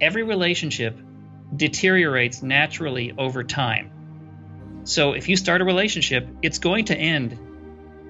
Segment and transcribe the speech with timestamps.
[0.00, 0.98] every relationship
[1.54, 3.90] deteriorates naturally over time.
[4.84, 7.38] So if you start a relationship, it's going to end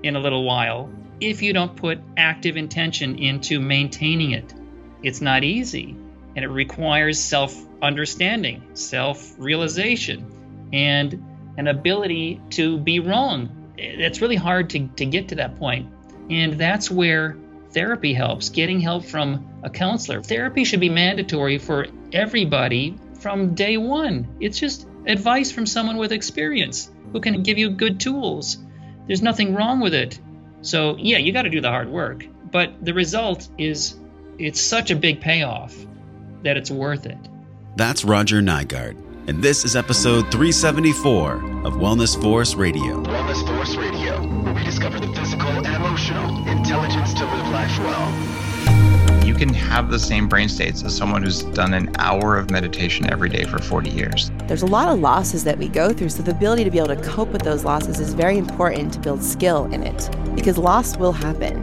[0.03, 0.91] in a little while
[1.21, 4.55] if you don't put active intention into maintaining it.
[5.03, 5.97] It's not easy
[6.37, 11.23] and it requires self understanding, self realization, and
[11.57, 13.73] an ability to be wrong.
[13.77, 15.91] It's really hard to, to get to that point.
[16.31, 17.37] And that's where
[17.73, 20.23] therapy helps, getting help from a counselor.
[20.23, 24.37] Therapy should be mandatory for everybody from day one.
[24.41, 28.59] It's just advice from someone with experience who can give you good tools.
[29.07, 30.19] There's nothing wrong with it.
[30.63, 33.99] So, yeah, you got to do the hard work, but the result is
[34.39, 35.75] it's such a big payoff
[36.43, 37.19] that it's worth it.
[37.77, 38.97] That's Roger Nygard,
[39.29, 43.03] and this is episode 374 of Wellness Force Radio.
[43.03, 47.40] Wellness Force Radio, where we discover the physical and emotional intelligence to live life
[47.79, 49.25] well.
[49.25, 53.11] You can have the same brain states as someone who's done an hour of meditation
[53.11, 54.31] every day for 40 years.
[54.49, 56.89] There's a lot of losses that we go through, so the ability to be able
[56.89, 60.97] to cope with those losses is very important to build skill in it because loss
[60.97, 61.59] will happen.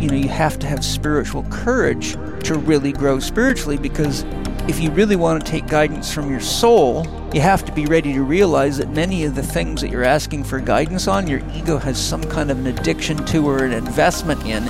[0.00, 4.24] You know, you have to have spiritual courage to really grow spiritually because
[4.68, 8.12] if you really want to take guidance from your soul, you have to be ready
[8.12, 11.78] to realize that many of the things that you're asking for guidance on, your ego
[11.78, 14.68] has some kind of an addiction to or an investment in.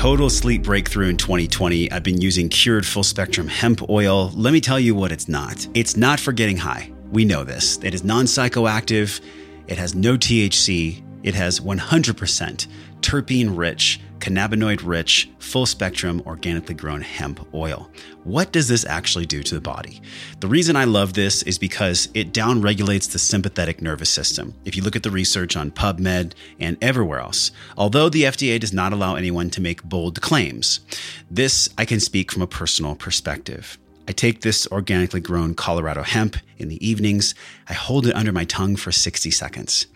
[0.00, 1.92] Total sleep breakthrough in 2020.
[1.92, 4.30] I've been using cured full spectrum hemp oil.
[4.34, 5.68] Let me tell you what it's not.
[5.74, 6.90] It's not for getting high.
[7.12, 7.78] We know this.
[7.82, 9.20] It is non psychoactive,
[9.66, 12.66] it has no THC, it has 100%
[13.00, 17.90] terpene rich, cannabinoid rich, full spectrum, organically grown hemp oil.
[18.24, 20.00] What does this actually do to the body?
[20.40, 24.54] The reason I love this is because it downregulates the sympathetic nervous system.
[24.64, 28.72] If you look at the research on PubMed and everywhere else, although the FDA does
[28.72, 30.80] not allow anyone to make bold claims,
[31.30, 33.78] this I can speak from a personal perspective.
[34.08, 37.34] I take this organically grown Colorado hemp in the evenings.
[37.68, 39.86] I hold it under my tongue for 60 seconds.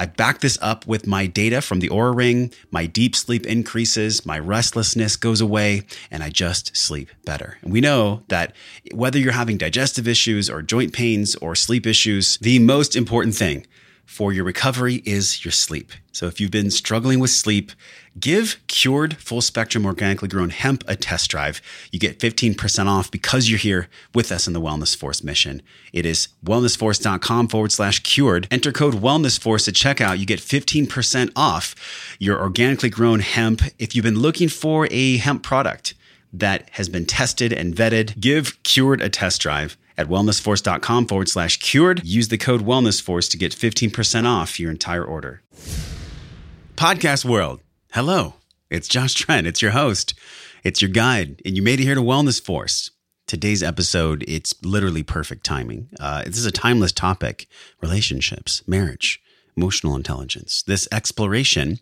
[0.00, 2.52] I back this up with my data from the Oura Ring.
[2.70, 7.58] My deep sleep increases, my restlessness goes away, and I just sleep better.
[7.62, 8.54] And we know that
[8.94, 13.66] whether you're having digestive issues or joint pains or sleep issues, the most important thing
[14.08, 15.92] for your recovery is your sleep.
[16.12, 17.72] So if you've been struggling with sleep,
[18.18, 21.60] give cured full spectrum organically grown hemp a test drive.
[21.92, 25.60] You get 15% off because you're here with us in the Wellness Force mission.
[25.92, 28.48] It is wellnessforce.com forward slash cured.
[28.50, 30.18] Enter code Wellness Force at checkout.
[30.18, 33.60] You get 15% off your organically grown hemp.
[33.78, 35.94] If you've been looking for a hemp product
[36.32, 41.58] that has been tested and vetted, give cured a test drive at wellnessforce.com forward slash
[41.58, 42.02] cured.
[42.04, 45.42] Use the code wellnessforce to get 15% off your entire order.
[46.76, 47.60] Podcast world,
[47.92, 48.34] hello.
[48.70, 49.46] It's Josh Trent.
[49.46, 50.14] It's your host.
[50.62, 52.90] It's your guide, and you made it here to Wellness Force.
[53.26, 55.88] Today's episode, it's literally perfect timing.
[56.00, 57.46] Uh, this is a timeless topic
[57.82, 59.20] relationships, marriage,
[59.56, 61.78] emotional intelligence, this exploration,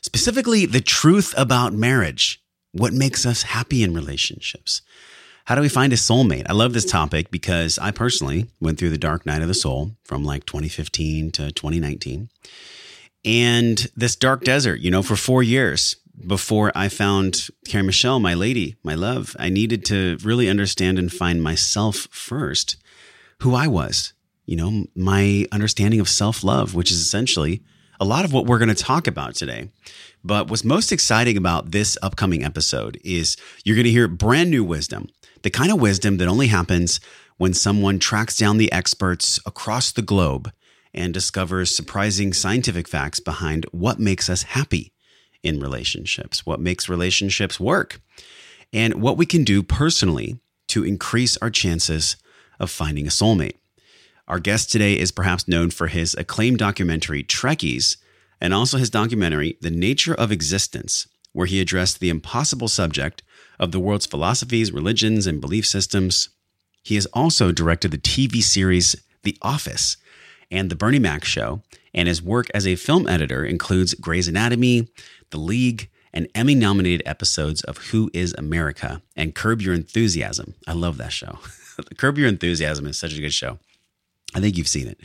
[0.00, 4.82] specifically the truth about marriage, what makes us happy in relationships.
[5.46, 6.46] How do we find a soulmate?
[6.48, 9.92] I love this topic because I personally went through the dark night of the soul
[10.04, 12.28] from like 2015 to 2019.
[13.24, 15.94] And this dark desert, you know, for four years
[16.26, 21.12] before I found Carrie Michelle, my lady, my love, I needed to really understand and
[21.12, 22.76] find myself first,
[23.42, 24.14] who I was,
[24.46, 27.62] you know, my understanding of self love, which is essentially
[28.00, 29.70] a lot of what we're going to talk about today.
[30.24, 34.64] But what's most exciting about this upcoming episode is you're going to hear brand new
[34.64, 35.08] wisdom
[35.46, 36.98] the kind of wisdom that only happens
[37.36, 40.50] when someone tracks down the experts across the globe
[40.92, 44.92] and discovers surprising scientific facts behind what makes us happy
[45.44, 48.00] in relationships, what makes relationships work,
[48.72, 52.16] and what we can do personally to increase our chances
[52.58, 53.54] of finding a soulmate.
[54.26, 57.98] Our guest today is perhaps known for his acclaimed documentary, Trekkies,
[58.40, 63.22] and also his documentary, The Nature of Existence, where he addressed the impossible subject
[63.58, 66.30] of the world's philosophies, religions, and belief systems.
[66.82, 69.96] He has also directed the TV series The Office
[70.50, 71.62] and The Bernie Mac Show,
[71.94, 74.88] and his work as a film editor includes Grey's Anatomy,
[75.30, 80.54] The League, and Emmy nominated episodes of Who is America and Curb Your Enthusiasm.
[80.66, 81.38] I love that show.
[81.98, 83.58] Curb Your Enthusiasm is such a good show.
[84.34, 85.00] I think you've seen it.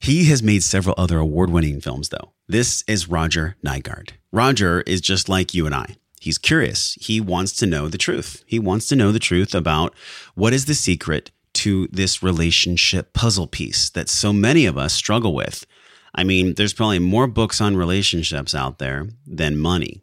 [0.00, 2.32] He has made several other award winning films, though.
[2.48, 4.10] This is Roger Nygard.
[4.30, 5.96] Roger is just like you and I.
[6.22, 6.96] He's curious.
[7.00, 8.44] He wants to know the truth.
[8.46, 9.92] He wants to know the truth about
[10.36, 15.34] what is the secret to this relationship puzzle piece that so many of us struggle
[15.34, 15.66] with.
[16.14, 20.00] I mean, there's probably more books on relationships out there than money.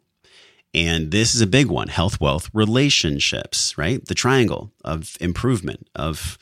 [0.74, 4.04] And this is a big one health, wealth, relationships, right?
[4.04, 6.36] The triangle of improvement, of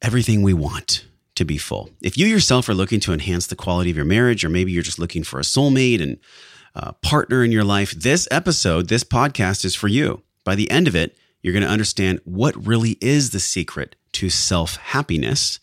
[0.00, 1.04] everything we want
[1.34, 1.90] to be full.
[2.00, 4.84] If you yourself are looking to enhance the quality of your marriage, or maybe you're
[4.84, 6.18] just looking for a soulmate and
[6.76, 10.22] a partner in your life, this episode, this podcast is for you.
[10.44, 14.28] By the end of it, you're going to understand what really is the secret to
[14.28, 15.58] self happiness.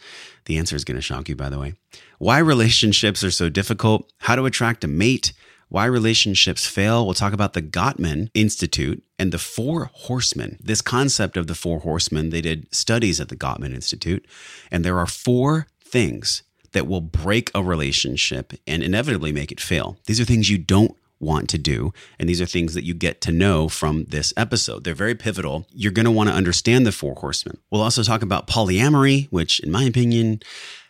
[0.45, 1.75] The answer is going to shock you, by the way.
[2.17, 5.33] Why relationships are so difficult, how to attract a mate,
[5.69, 7.05] why relationships fail.
[7.05, 10.57] We'll talk about the Gottman Institute and the Four Horsemen.
[10.59, 14.25] This concept of the Four Horsemen, they did studies at the Gottman Institute,
[14.71, 19.97] and there are four things that will break a relationship and inevitably make it fail.
[20.07, 21.93] These are things you don't want to do.
[22.19, 24.83] And these are things that you get to know from this episode.
[24.83, 25.65] They're very pivotal.
[25.71, 27.57] You're going to want to understand the four horsemen.
[27.71, 30.41] We'll also talk about polyamory, which, in my opinion,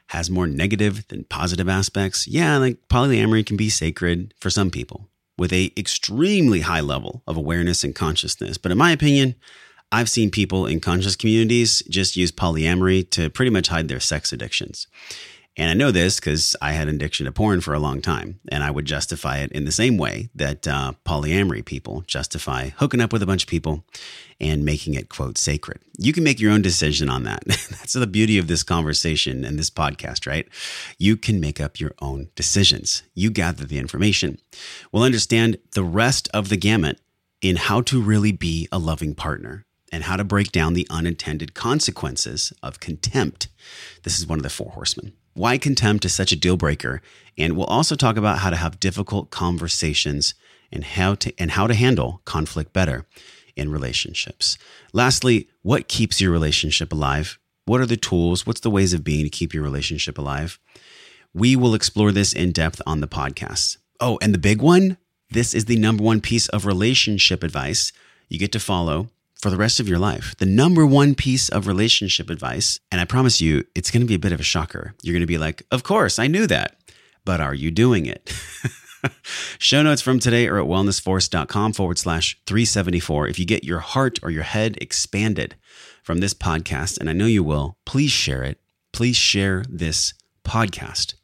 [0.08, 2.28] has more negative than positive aspects.
[2.28, 7.38] Yeah, like polyamory can be sacred for some people with a extremely high level of
[7.38, 8.58] awareness and consciousness.
[8.58, 9.36] But in my opinion,
[9.92, 14.32] I've seen people in conscious communities just use polyamory to pretty much hide their sex
[14.34, 14.88] addictions.
[15.56, 18.40] And I know this because I had an addiction to porn for a long time,
[18.50, 23.00] and I would justify it in the same way that uh, polyamory people justify hooking
[23.00, 23.86] up with a bunch of people
[24.40, 25.80] and making it, quote, sacred.
[26.00, 27.44] You can make your own decision on that.
[27.46, 30.48] That's the beauty of this conversation and this podcast, right?
[30.98, 33.04] You can make up your own decisions.
[33.14, 34.40] You gather the information.
[34.92, 37.00] We'll understand the rest of the gamut
[37.44, 41.54] in how to really be a loving partner and how to break down the unintended
[41.54, 43.50] consequences of contempt.
[44.02, 47.02] This is one of the four horsemen why contempt is such a deal breaker,
[47.38, 50.34] and we'll also talk about how to have difficult conversations
[50.72, 53.06] and how to and how to handle conflict better
[53.56, 54.58] in relationships.
[54.94, 57.40] Lastly, what keeps your relationship alive?
[57.66, 58.46] What are the tools?
[58.46, 60.60] What's the ways of being to keep your relationship alive?
[61.34, 63.78] We will explore this in depth on the podcast.
[64.00, 64.98] Oh, and the big one,
[65.30, 67.92] this is the number one piece of relationship advice
[68.28, 69.10] you get to follow
[69.42, 70.36] for the rest of your life.
[70.38, 74.16] The number one piece of relationship advice, and I promise you, it's going to be
[74.16, 74.94] a bit of a shocker.
[75.02, 76.78] You're going to be like, Of course, I knew that,
[77.26, 78.34] but are you doing it?
[79.60, 83.28] Show notes from today are at wellnessforce.com forward slash 374.
[83.28, 85.56] If you get your heart or your head expanded
[86.04, 88.60] from this podcast, and I know you will, please share it.
[88.94, 90.14] Please share this
[90.46, 91.16] podcast.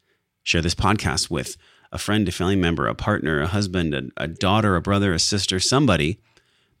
[0.42, 1.56] Share this podcast with
[1.92, 5.18] a friend, a family member, a partner, a husband, a, a daughter, a brother, a
[5.18, 6.20] sister, somebody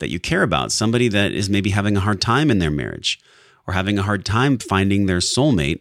[0.00, 3.20] that you care about, somebody that is maybe having a hard time in their marriage
[3.66, 5.80] or having a hard time finding their soulmate.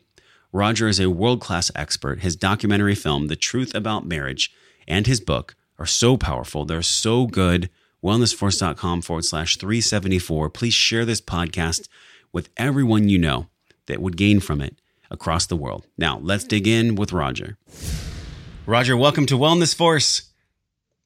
[0.51, 2.19] Roger is a world class expert.
[2.19, 4.54] His documentary film, The Truth About Marriage,
[4.88, 6.66] and his book are so powerful.
[6.66, 7.69] They're so good.
[8.04, 10.50] Wellnessforce.com forward slash 374.
[10.50, 11.88] Please share this podcast
[12.31, 13.48] with everyone you know
[13.88, 14.80] that would gain from it
[15.12, 15.86] across the world.
[15.98, 17.57] Now, let's dig in with Roger.
[18.65, 20.28] Roger, welcome to Wellness Force.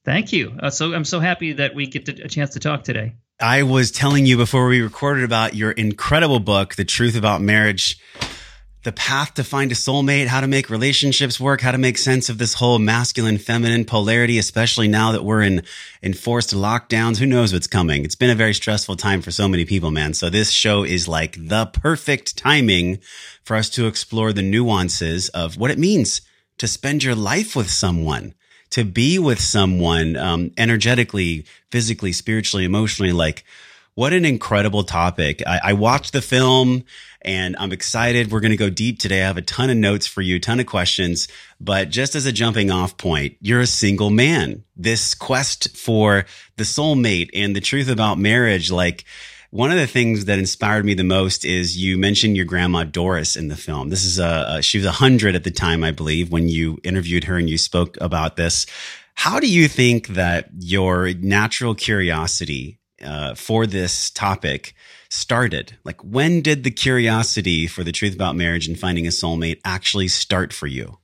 [0.04, 0.56] Thank you.
[0.60, 3.14] Uh, so I'm so happy that we get to, a chance to talk today.
[3.40, 7.98] I was telling you before we recorded about your incredible book, The Truth About Marriage,
[8.84, 12.28] the path to find a soulmate, how to make relationships work, how to make sense
[12.28, 15.62] of this whole masculine feminine polarity, especially now that we're in
[16.02, 17.16] enforced lockdowns.
[17.16, 18.04] Who knows what's coming?
[18.04, 20.12] It's been a very stressful time for so many people, man.
[20.12, 22.98] So this show is like the perfect timing
[23.42, 26.20] for us to explore the nuances of what it means
[26.58, 28.34] to spend your life with someone
[28.74, 33.12] to be with someone um, energetically, physically, spiritually, emotionally.
[33.12, 33.44] Like,
[33.94, 35.44] what an incredible topic.
[35.46, 36.82] I, I watched the film
[37.22, 38.32] and I'm excited.
[38.32, 39.22] We're going to go deep today.
[39.22, 41.28] I have a ton of notes for you, a ton of questions.
[41.60, 44.64] But just as a jumping off point, you're a single man.
[44.76, 46.26] This quest for
[46.56, 49.04] the soulmate and the truth about marriage, like,
[49.54, 53.36] one of the things that inspired me the most is you mentioned your grandma Doris
[53.36, 53.88] in the film.
[53.88, 56.80] This is a, a she was a hundred at the time, I believe, when you
[56.82, 58.66] interviewed her and you spoke about this.
[59.14, 64.74] How do you think that your natural curiosity uh, for this topic
[65.08, 65.78] started?
[65.84, 70.08] Like, when did the curiosity for the truth about marriage and finding a soulmate actually
[70.08, 70.98] start for you?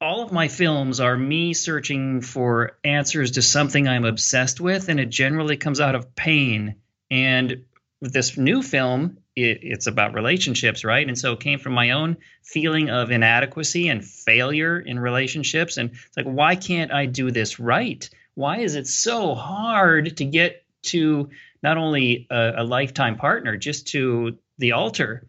[0.00, 5.00] all of my films are me searching for answers to something I'm obsessed with, and
[5.00, 6.76] it generally comes out of pain.
[7.14, 7.64] And
[8.00, 11.06] this new film, it, it's about relationships, right?
[11.06, 15.76] And so it came from my own feeling of inadequacy and failure in relationships.
[15.76, 18.08] And it's like, why can't I do this right?
[18.34, 21.30] Why is it so hard to get to
[21.62, 25.28] not only a, a lifetime partner, just to the altar?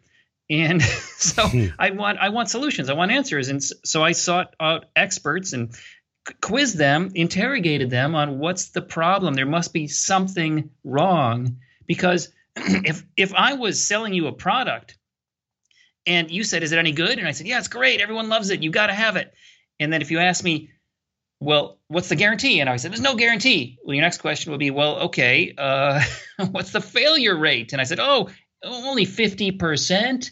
[0.49, 0.81] And
[1.19, 1.67] so hmm.
[1.77, 2.89] I want I want solutions.
[2.89, 3.49] I want answers.
[3.49, 5.69] And so I sought out experts and
[6.41, 9.35] quizzed them, interrogated them on what's the problem.
[9.35, 14.97] There must be something wrong because if if I was selling you a product
[16.05, 18.01] and you said, "Is it any good?" and I said, "Yeah, it's great.
[18.01, 18.61] Everyone loves it.
[18.63, 19.33] You got to have it."
[19.79, 20.69] And then if you ask me,
[21.41, 22.61] well, what's the guarantee?
[22.61, 23.77] And I said, there's no guarantee.
[23.83, 26.01] Well, your next question would be, well, okay, uh,
[26.51, 27.73] what's the failure rate?
[27.73, 28.29] And I said, oh,
[28.63, 30.31] only 50%.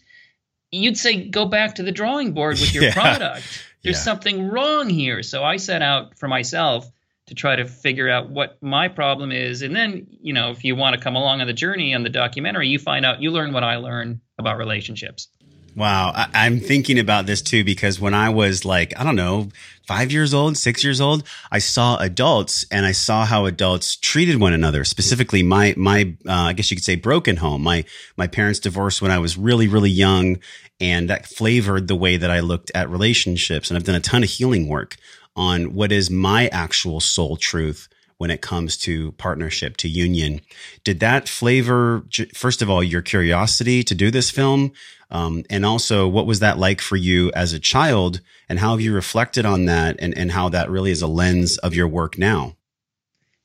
[0.72, 2.94] You'd say, go back to the drawing board with your Yeah.
[2.94, 3.44] product.
[3.84, 4.04] There's Yeah.
[4.04, 5.22] something wrong here.
[5.24, 6.90] So I set out for myself
[7.28, 9.62] to try to figure out what my problem is.
[9.62, 12.10] And then, you know, if you want to come along on the journey on the
[12.10, 15.30] documentary, you find out, you learn what I learn about relationships.
[15.76, 16.12] Wow.
[16.14, 19.50] I, I'm thinking about this too because when I was like, I don't know,
[19.88, 24.40] five years old, six years old, I saw adults and I saw how adults treated
[24.40, 24.84] one another.
[24.84, 27.64] Specifically, my, my, uh, I guess you could say broken home.
[27.64, 27.86] My,
[28.18, 30.40] my parents divorced when I was really, really young
[30.80, 33.70] and that flavored the way that I looked at relationships.
[33.70, 34.98] And I've done a ton of healing work
[35.36, 40.40] on what is my actual soul truth when it comes to partnership, to union.
[40.84, 44.72] Did that flavor, first of all, your curiosity to do this film?
[45.12, 48.22] Um, and also, what was that like for you as a child?
[48.48, 51.58] And how have you reflected on that and, and how that really is a lens
[51.58, 52.56] of your work now?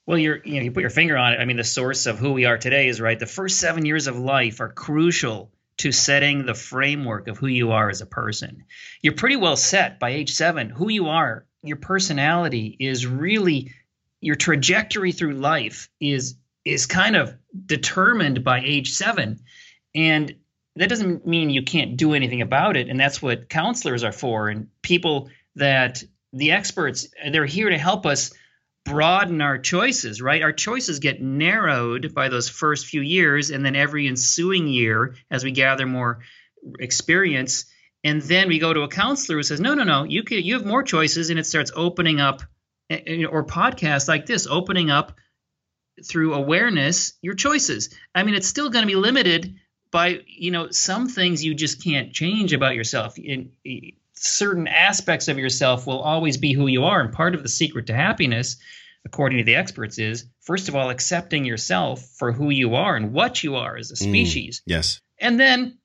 [0.07, 1.41] Well, you're, you know, you put your finger on it.
[1.41, 3.19] I mean, the source of who we are today is right.
[3.19, 7.73] The first seven years of life are crucial to setting the framework of who you
[7.73, 8.65] are as a person.
[9.03, 10.71] You're pretty well set by age seven.
[10.71, 13.73] Who you are, your personality is really
[14.21, 19.41] your trajectory through life is is kind of determined by age seven,
[19.95, 20.35] and
[20.77, 22.89] that doesn't mean you can't do anything about it.
[22.89, 28.05] And that's what counselors are for, and people that the experts they're here to help
[28.05, 28.33] us
[28.89, 30.43] broaden our choices, right?
[30.43, 35.45] Our choices get narrowed by those first few years, and then every ensuing year, as
[35.45, 36.21] we gather more
[36.79, 37.67] experience,
[38.05, 40.55] and then we go to a counselor who says, "No, no, no, you can, you
[40.55, 42.43] have more choices," and it starts opening up,
[42.91, 45.19] eh, eh, or podcasts like this, opening up
[46.05, 47.91] through awareness your choices.
[48.15, 49.57] I mean, it's still going to be limited
[49.91, 53.19] by you know some things you just can't change about yourself.
[53.19, 57.43] In, in certain aspects of yourself will always be who you are, and part of
[57.43, 58.57] the secret to happiness
[59.05, 63.13] according to the experts, is first of all accepting yourself for who you are and
[63.13, 64.63] what you are as a mm, species.
[64.67, 65.01] Yes.
[65.21, 65.79] And then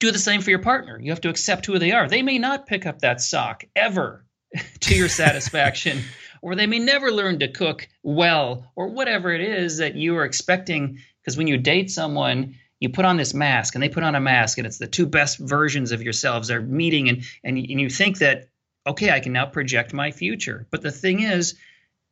[0.00, 0.98] do the same for your partner.
[1.00, 2.08] You have to accept who they are.
[2.08, 4.24] They may not pick up that sock ever
[4.80, 6.02] to your satisfaction,
[6.42, 10.24] or they may never learn to cook well, or whatever it is that you are
[10.24, 10.98] expecting.
[11.22, 14.20] Because when you date someone, you put on this mask and they put on a
[14.20, 17.90] mask, and it's the two best versions of yourselves are meeting, and, and, and you
[17.90, 18.48] think that,
[18.86, 20.66] okay, I can now project my future.
[20.70, 21.56] But the thing is,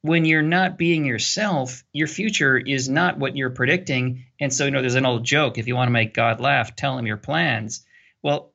[0.02, 4.24] when you're not being yourself, your future is not what you're predicting.
[4.40, 6.76] And so, you know, there's an old joke if you want to make God laugh,
[6.76, 7.84] tell him your plans.
[8.22, 8.52] Well,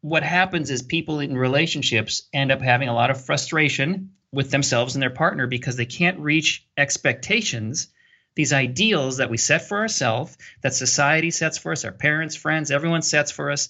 [0.00, 4.94] what happens is people in relationships end up having a lot of frustration with themselves
[4.94, 7.88] and their partner because they can't reach expectations,
[8.34, 12.70] these ideals that we set for ourselves, that society sets for us, our parents, friends,
[12.70, 13.68] everyone sets for us.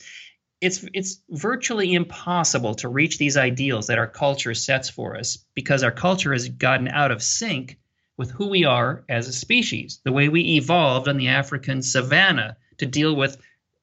[0.62, 5.82] It's it's virtually impossible to reach these ideals that our culture sets for us because
[5.82, 7.78] our culture has gotten out of sync
[8.16, 12.56] with who we are as a species, the way we evolved on the African savanna
[12.78, 13.36] to deal with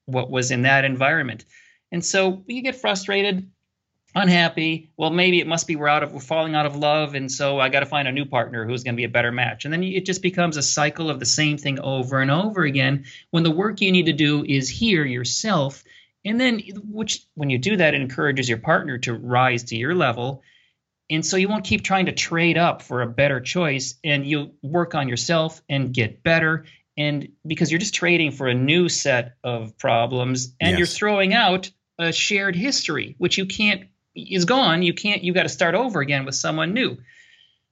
[0.06, 1.44] what was in that environment.
[1.92, 3.52] And so you get frustrated,
[4.16, 4.92] unhappy.
[4.98, 7.60] Well, maybe it must be we're out of we're falling out of love, and so
[7.60, 9.66] I got to find a new partner who's going to be a better match.
[9.66, 13.06] And then it just becomes a cycle of the same thing over and over again.
[13.32, 15.84] When the work you need to do is here yourself,
[16.26, 19.96] and then which when you do that, it encourages your partner to rise to your
[19.96, 20.44] level.
[21.10, 24.54] And so you won't keep trying to trade up for a better choice, and you'll
[24.62, 26.66] work on yourself and get better.
[26.98, 31.72] And because you're just trading for a new set of problems, and you're throwing out
[31.98, 33.84] a shared history, which you can't
[34.16, 34.84] is gone.
[34.84, 35.24] You can't.
[35.24, 36.98] You got to start over again with someone new.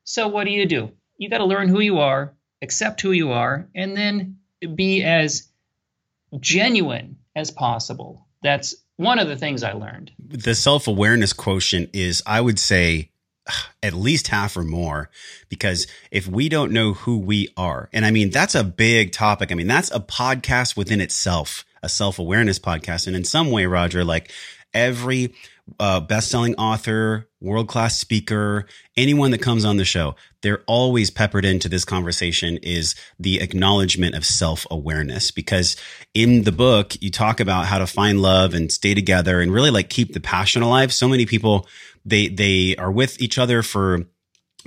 [0.04, 0.92] So what do you do?
[1.18, 4.38] You got to learn who you are, accept who you are, and then
[4.76, 5.50] be as
[6.40, 8.27] genuine as possible.
[8.42, 10.12] That's one of the things I learned.
[10.20, 13.12] the self awareness quotient is, I would say,
[13.84, 15.10] at least half or more.
[15.50, 19.52] Because if we don't know who we are, and I mean, that's a big topic.
[19.52, 23.08] I mean, that's a podcast within itself, a self awareness podcast.
[23.08, 24.32] And in some way, Roger, like
[24.74, 25.34] every
[25.80, 31.10] uh, best selling author, world class speaker, anyone that comes on the show, they're always
[31.10, 35.32] peppered into this conversation is the acknowledgement of self awareness.
[35.32, 35.76] Because
[36.14, 39.72] in the book, you talk about how to find love and stay together and really
[39.72, 40.94] like keep the passion alive.
[40.94, 41.68] So many people,
[42.06, 44.06] they, they are with each other for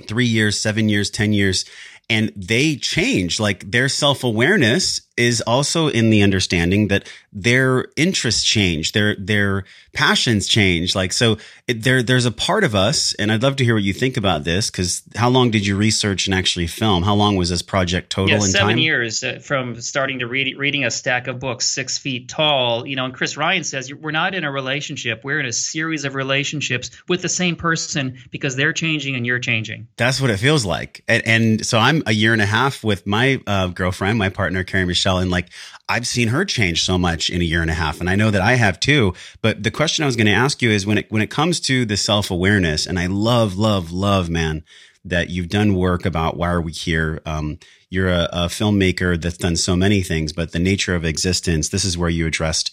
[0.07, 1.65] three years, seven years, 10 years,
[2.09, 8.43] and they change like their self awareness is also in the understanding that their interests
[8.43, 9.63] change, their their
[9.93, 10.95] passions change.
[10.95, 11.37] Like so,
[11.67, 14.17] it, there there's a part of us, and I'd love to hear what you think
[14.17, 14.69] about this.
[14.69, 17.03] Because how long did you research and actually film?
[17.03, 18.77] How long was this project total yeah, seven time?
[18.77, 22.85] years uh, from starting to read, reading a stack of books six feet tall.
[22.85, 26.05] You know, and Chris Ryan says we're not in a relationship; we're in a series
[26.05, 29.87] of relationships with the same person because they're changing and you're changing.
[29.97, 31.03] That's what it feels like.
[31.07, 34.63] And, and so I'm a year and a half with my uh, girlfriend, my partner,
[34.63, 35.49] Carrie Michelle, and like
[35.89, 37.99] I've seen her change so much in a year and a half.
[37.99, 39.13] And I know that I have too.
[39.41, 41.59] But the question I was going to ask you is when it, when it comes
[41.61, 44.63] to the self awareness, and I love, love, love, man,
[45.03, 47.21] that you've done work about why are we here?
[47.25, 51.69] Um, you're a, a filmmaker that's done so many things, but the nature of existence,
[51.69, 52.71] this is where you addressed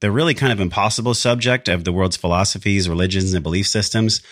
[0.00, 4.22] the really kind of impossible subject of the world's philosophies, religions, and belief systems.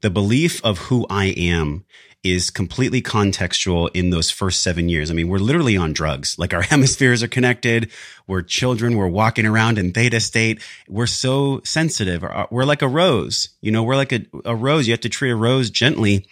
[0.00, 1.84] The belief of who I am
[2.22, 5.10] is completely contextual in those first seven years.
[5.10, 6.38] I mean, we're literally on drugs.
[6.38, 7.90] Like our hemispheres are connected.
[8.26, 8.96] We're children.
[8.96, 10.62] We're walking around in theta state.
[10.88, 12.22] We're so sensitive.
[12.22, 13.48] Uh, we're like a rose.
[13.60, 14.86] You know, we're like a, a rose.
[14.86, 16.26] You have to treat a rose gently.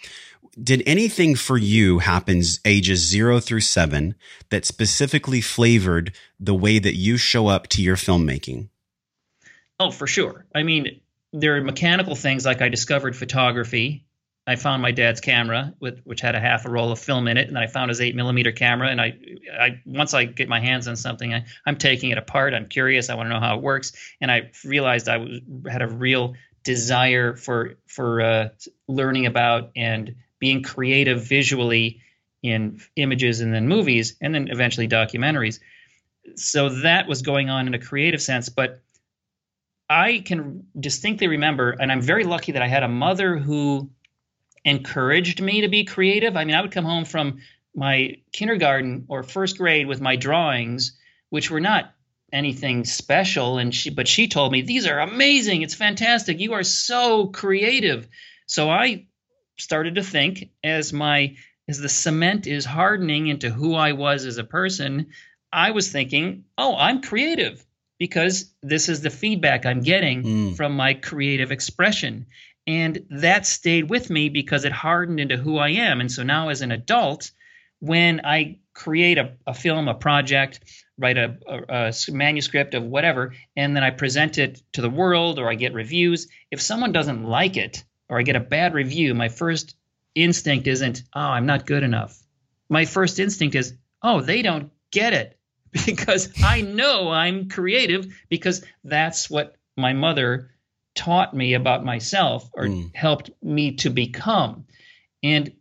[0.61, 4.15] Did anything for you happens ages zero through seven
[4.49, 8.69] that specifically flavored the way that you show up to your filmmaking?
[9.79, 10.45] Oh, for sure.
[10.53, 11.01] I mean,
[11.33, 14.05] there are mechanical things like I discovered photography.
[14.51, 17.37] I found my dad's camera, with, which had a half a roll of film in
[17.37, 18.89] it, and then I found his eight millimeter camera.
[18.89, 19.17] And I,
[19.57, 22.53] I once I get my hands on something, I, I'm taking it apart.
[22.53, 23.09] I'm curious.
[23.09, 25.39] I want to know how it works, and I realized I was
[25.69, 28.49] had a real desire for for uh,
[28.87, 32.01] learning about and being creative visually
[32.43, 35.59] in images and then movies and then eventually documentaries.
[36.35, 38.81] So that was going on in a creative sense, but
[39.89, 43.89] I can distinctly remember, and I'm very lucky that I had a mother who
[44.63, 46.35] encouraged me to be creative.
[46.35, 47.39] I mean, I would come home from
[47.75, 50.97] my kindergarten or first grade with my drawings,
[51.29, 51.93] which were not
[52.33, 55.61] anything special, and she but she told me these are amazing.
[55.61, 56.39] It's fantastic.
[56.39, 58.07] You are so creative.
[58.45, 59.07] So I
[59.57, 61.35] started to think as my
[61.67, 65.07] as the cement is hardening into who I was as a person,
[65.53, 67.65] I was thinking, oh, I'm creative
[67.99, 70.55] because this is the feedback I'm getting mm.
[70.55, 72.25] from my creative expression.
[72.67, 75.99] And that stayed with me because it hardened into who I am.
[75.99, 77.31] And so now, as an adult,
[77.79, 80.59] when I create a, a film, a project,
[80.97, 85.39] write a, a, a, manuscript of whatever, and then I present it to the world
[85.39, 89.15] or I get reviews, if someone doesn't like it or I get a bad review,
[89.15, 89.75] my first
[90.13, 92.17] instinct isn't, oh, I'm not good enough.
[92.69, 95.37] My first instinct is, oh, they don't get it.
[95.85, 100.51] because I know I'm creative because that's what my mother
[100.95, 102.95] taught me about myself or mm.
[102.95, 104.65] helped me to become.
[105.23, 105.53] And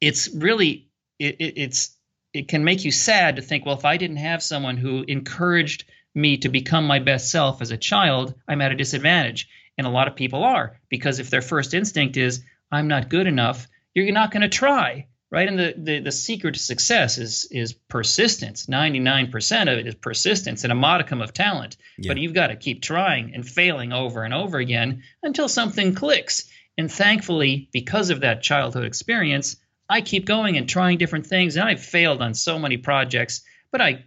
[0.00, 1.96] it's really it, it, it's
[2.32, 5.84] it can make you sad to think, well, if I didn't have someone who encouraged
[6.14, 9.48] me to become my best self as a child, I'm at a disadvantage.
[9.78, 13.26] And a lot of people are because if their first instinct is I'm not good
[13.26, 15.48] enough, you're not going to try right?
[15.48, 18.68] And the, the, the secret to success is is persistence.
[18.68, 21.78] Ninety nine percent of it is persistence and a modicum of talent.
[21.98, 22.10] Yeah.
[22.10, 26.48] But you've got to keep trying and failing over and over again until something clicks.
[26.76, 29.56] And thankfully, because of that childhood experience,
[29.88, 31.56] I keep going and trying different things.
[31.56, 34.04] And I've failed on so many projects, but I,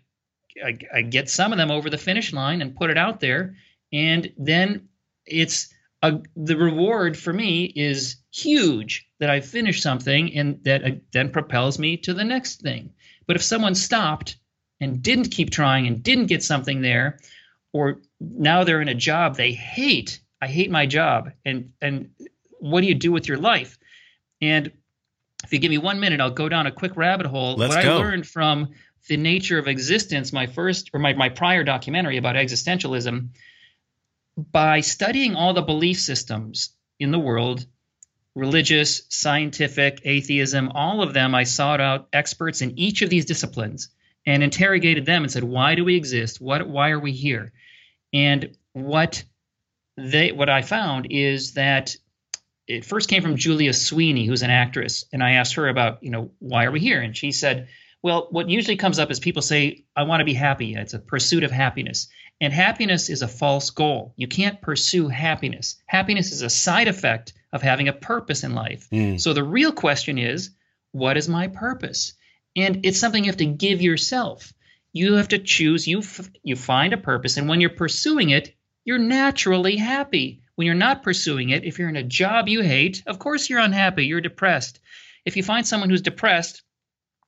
[0.63, 3.55] I, I get some of them over the finish line and put it out there.
[3.91, 4.89] And then
[5.25, 5.73] it's
[6.07, 11.29] a, the reward for me is huge that I finished something and that uh, then
[11.31, 12.93] propels me to the next thing.
[13.27, 14.37] But if someone stopped
[14.79, 17.19] and didn't keep trying and didn't get something there,
[17.73, 22.09] or now they're in a job they hate, I hate my job, and and
[22.59, 23.77] what do you do with your life?
[24.41, 24.71] And
[25.43, 27.55] if you give me one minute, I'll go down a quick rabbit hole.
[27.55, 27.95] Let's what go.
[27.95, 28.69] I learned from
[29.07, 33.29] the nature of existence, my first or my, my prior documentary about existentialism,
[34.37, 37.65] by studying all the belief systems in the world
[38.35, 43.89] religious, scientific, atheism, all of them, I sought out experts in each of these disciplines
[44.25, 46.41] and interrogated them and said, why do we exist?
[46.41, 47.53] What, why are we here?
[48.11, 49.23] And what
[49.97, 51.95] they, what I found is that
[52.67, 56.09] it first came from Julia Sweeney, who's an actress, and I asked her about, you
[56.09, 57.01] know, why are we here?
[57.01, 57.69] And she said,
[58.01, 60.75] well, what usually comes up is people say, I want to be happy.
[60.75, 62.07] It's a pursuit of happiness.
[62.41, 64.13] And happiness is a false goal.
[64.17, 65.77] You can't pursue happiness.
[65.85, 68.87] Happiness is a side effect of having a purpose in life.
[68.91, 69.19] Mm.
[69.19, 70.49] So the real question is,
[70.91, 72.13] what is my purpose?
[72.55, 74.53] And it's something you have to give yourself.
[74.91, 75.87] You have to choose.
[75.87, 80.41] You f- you find a purpose, and when you're pursuing it, you're naturally happy.
[80.55, 83.59] When you're not pursuing it, if you're in a job you hate, of course you're
[83.59, 84.05] unhappy.
[84.05, 84.79] You're depressed.
[85.25, 86.63] If you find someone who's depressed,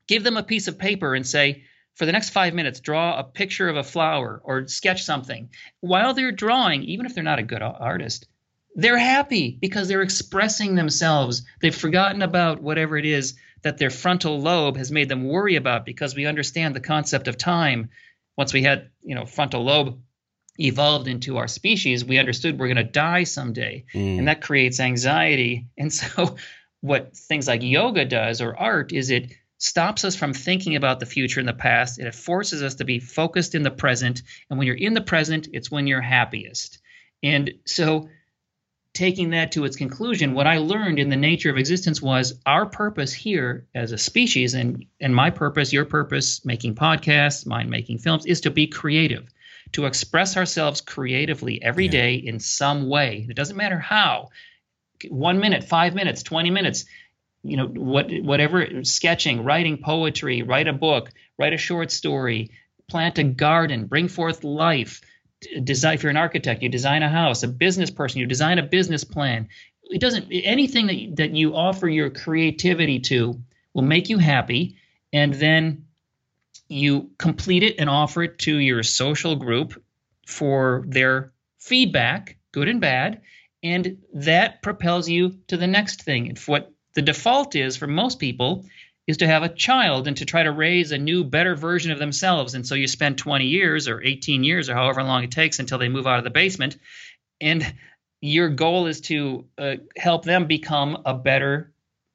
[0.08, 1.64] give them a piece of paper and say,
[1.98, 5.50] for the next five minutes, draw a picture of a flower or sketch something.
[5.82, 8.28] While they're drawing, even if they're not a good artist,
[8.76, 11.44] they're happy because they're expressing themselves.
[11.60, 13.34] They've forgotten about whatever it is
[13.64, 17.36] that their frontal lobe has made them worry about because we understand the concept of
[17.36, 17.90] time.
[18.38, 20.00] Once we had, you know, frontal lobe
[20.60, 23.86] evolved into our species, we understood we're going to die someday.
[23.96, 24.20] Mm.
[24.20, 25.66] And that creates anxiety.
[25.76, 26.36] And so,
[26.82, 31.06] what things like yoga does or art is it stops us from thinking about the
[31.06, 32.00] future and the past.
[32.00, 34.22] It forces us to be focused in the present.
[34.50, 36.80] And when you're in the present, it's when you're happiest.
[37.24, 38.10] And so,
[38.94, 42.66] taking that to its conclusion, what I learned in the nature of existence was our
[42.66, 48.00] purpose here as a species, and, and my purpose, your purpose, making podcasts, mine making
[48.00, 49.28] films, is to be creative,
[49.74, 51.92] to express ourselves creatively every yeah.
[51.92, 53.26] day in some way.
[53.30, 54.30] It doesn't matter how.
[55.10, 56.86] One minute, five minutes, 20 minutes,
[57.44, 62.52] you know, what, whatever, sketching, writing poetry, write a book, write a short story,
[62.90, 65.02] plant a garden, bring forth life.
[65.64, 68.64] Design if you're an architect you design a house a business person you design a
[68.64, 69.50] business plan.
[69.84, 73.40] It doesn't anything that, that you offer your creativity to
[73.74, 74.78] will make you happy
[75.14, 75.86] and then
[76.68, 79.80] you complete it and offer it to your social group
[80.26, 83.22] for their feedback good and bad
[83.64, 86.30] and that propels you to the next thing.
[86.30, 88.66] And what the default is for most people
[89.06, 92.00] is to have a child and to try to raise a new, better version of
[92.00, 92.56] themselves.
[92.56, 95.78] And so you spend 20 years or 18 years or however long it takes until
[95.78, 96.76] they move out of the basement.
[97.40, 97.72] And
[98.20, 101.72] your goal is to uh, help them become a better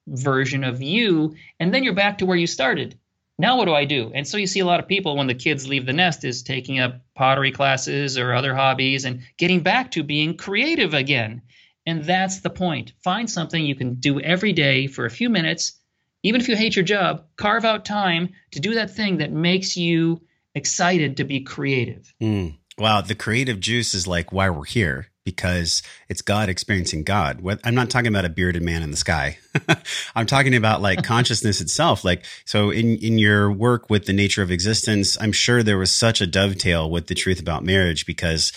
[0.09, 1.37] version of you.
[1.61, 2.99] And then you're back to where you started.
[3.38, 4.11] Now what do I do?
[4.12, 6.42] And so you see a lot of people when the kids leave the nest is
[6.42, 11.42] taking up pottery classes or other hobbies and getting back to being creative again.
[11.87, 12.92] And that's the point.
[13.03, 15.81] Find something you can do every day for a few minutes
[16.23, 19.77] even if you hate your job, carve out time to do that thing that makes
[19.77, 20.21] you
[20.55, 22.12] excited to be creative.
[22.21, 22.59] Mm.
[22.79, 27.45] Wow, the creative juice is like why we're here because it's God experiencing God.
[27.64, 29.38] I'm not talking about a bearded man in the sky.
[30.16, 32.05] I'm talking about like consciousness itself.
[32.05, 35.92] Like, so in, in your work with the nature of existence, I'm sure there was
[35.92, 38.53] such a dovetail with the truth about marriage because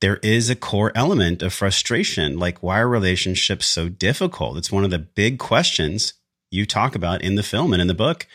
[0.00, 2.38] there is a core element of frustration.
[2.38, 4.56] Like, why are relationships so difficult?
[4.56, 6.14] It's one of the big questions
[6.50, 8.26] you talk about in the film and in the book.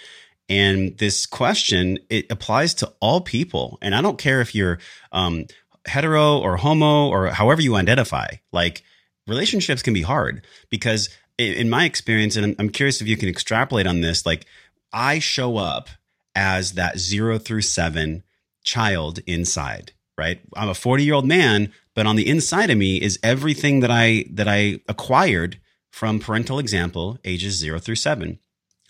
[0.49, 3.78] And this question, it applies to all people.
[3.82, 4.80] And I don't care if you're
[5.12, 5.45] um,
[5.86, 8.84] hetero or homo or however you identify, like
[9.28, 13.88] relationships can be hard because in my experience, and I'm curious if you can extrapolate
[13.88, 14.45] on this, like
[14.91, 15.89] I show up
[16.36, 18.23] as that zero through seven
[18.63, 20.39] child inside, right?
[20.56, 23.91] I'm a 40 year old man, but on the inside of me is everything that
[23.91, 25.60] I, that I acquired
[25.91, 28.39] from parental example, ages zero through seven.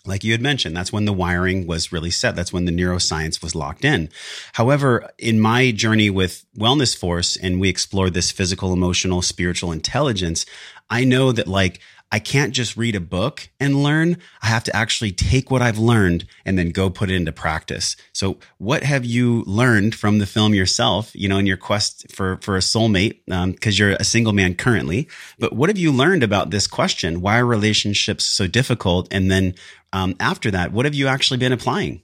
[0.06, 2.36] Like you had mentioned, that's when the wiring was really set.
[2.36, 4.10] That's when the neuroscience was locked in.
[4.52, 10.44] However, in my journey with Wellness Force and we explored this physical, emotional, spiritual intelligence,
[10.90, 11.80] I know that like
[12.14, 14.18] I can't just read a book and learn.
[14.40, 17.96] I have to actually take what I've learned and then go put it into practice.
[18.12, 22.36] So what have you learned from the film yourself, you know, in your quest for,
[22.36, 23.18] for a soulmate?
[23.32, 25.08] Um, cause you're a single man currently,
[25.40, 27.20] but what have you learned about this question?
[27.20, 29.08] Why are relationships so difficult?
[29.10, 29.56] And then,
[29.92, 32.02] um, after that, what have you actually been applying?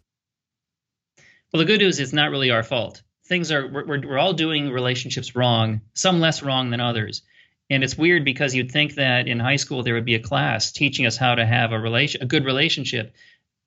[1.53, 3.05] Well, the good news is it's not really our fault.
[3.27, 7.23] Things are, we're, we're all doing relationships wrong, some less wrong than others.
[7.71, 10.73] And it's weird because you'd think that in high school there would be a class
[10.73, 13.15] teaching us how to have a relation, a good relationship,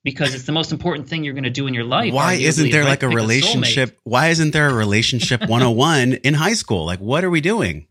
[0.04, 2.12] because it's the most important thing you're going to do in your life.
[2.12, 3.90] Why isn't there like a relationship?
[3.90, 6.84] A why isn't there a relationship 101 in high school?
[6.84, 7.88] Like, what are we doing?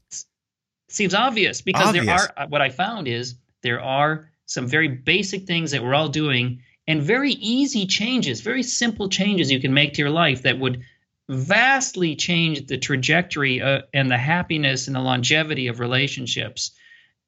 [0.87, 2.05] Seems obvious because obvious.
[2.05, 2.47] there are.
[2.47, 7.01] What I found is there are some very basic things that we're all doing, and
[7.01, 10.83] very easy changes, very simple changes you can make to your life that would
[11.29, 16.71] vastly changed the trajectory uh, and the happiness and the longevity of relationships.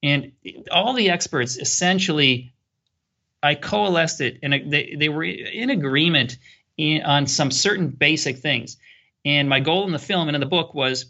[0.04, 0.34] And
[0.72, 2.54] all the experts essentially,
[3.42, 6.38] I coalesced it, and they, they were in agreement
[6.78, 8.78] in, on some certain basic things.
[9.24, 11.06] And my goal in the film and in the book was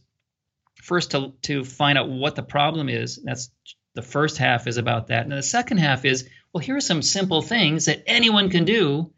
[0.81, 3.19] first to, to find out what the problem is.
[3.23, 3.49] That's
[3.95, 5.23] the first half is about that.
[5.23, 9.11] And the second half is, well, here are some simple things that anyone can do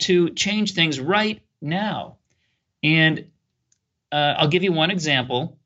[0.00, 2.16] to change things right now.
[2.86, 3.30] And
[4.12, 5.58] uh, I'll give you one example.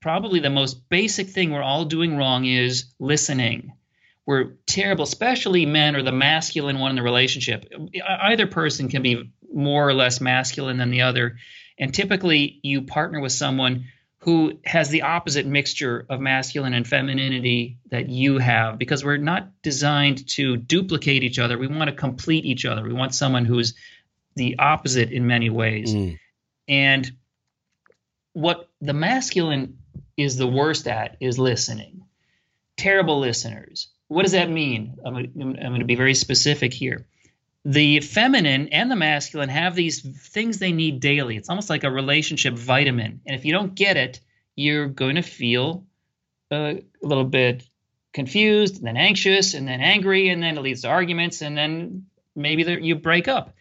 [0.00, 3.72] Probably the most basic thing we're all doing wrong is listening.
[4.26, 7.72] We're terrible, especially men or the masculine one in the relationship.
[8.04, 11.36] Either person can be more or less masculine than the other.
[11.78, 13.86] And typically, you partner with someone
[14.18, 19.62] who has the opposite mixture of masculine and femininity that you have because we're not
[19.62, 21.58] designed to duplicate each other.
[21.58, 22.82] We want to complete each other.
[22.82, 23.74] We want someone who's
[24.34, 25.94] the opposite in many ways.
[25.94, 26.18] Mm.
[26.68, 27.10] And
[28.32, 29.78] what the masculine
[30.16, 32.02] is the worst at is listening.
[32.76, 33.88] Terrible listeners.
[34.08, 34.96] What does that mean?
[35.04, 37.06] I'm, I'm going to be very specific here.
[37.64, 41.36] The feminine and the masculine have these things they need daily.
[41.36, 43.20] It's almost like a relationship vitamin.
[43.26, 44.20] And if you don't get it,
[44.54, 45.86] you're going to feel
[46.52, 47.66] uh, a little bit
[48.12, 52.06] confused, and then anxious, and then angry, and then it leads to arguments, and then
[52.36, 53.54] maybe you break up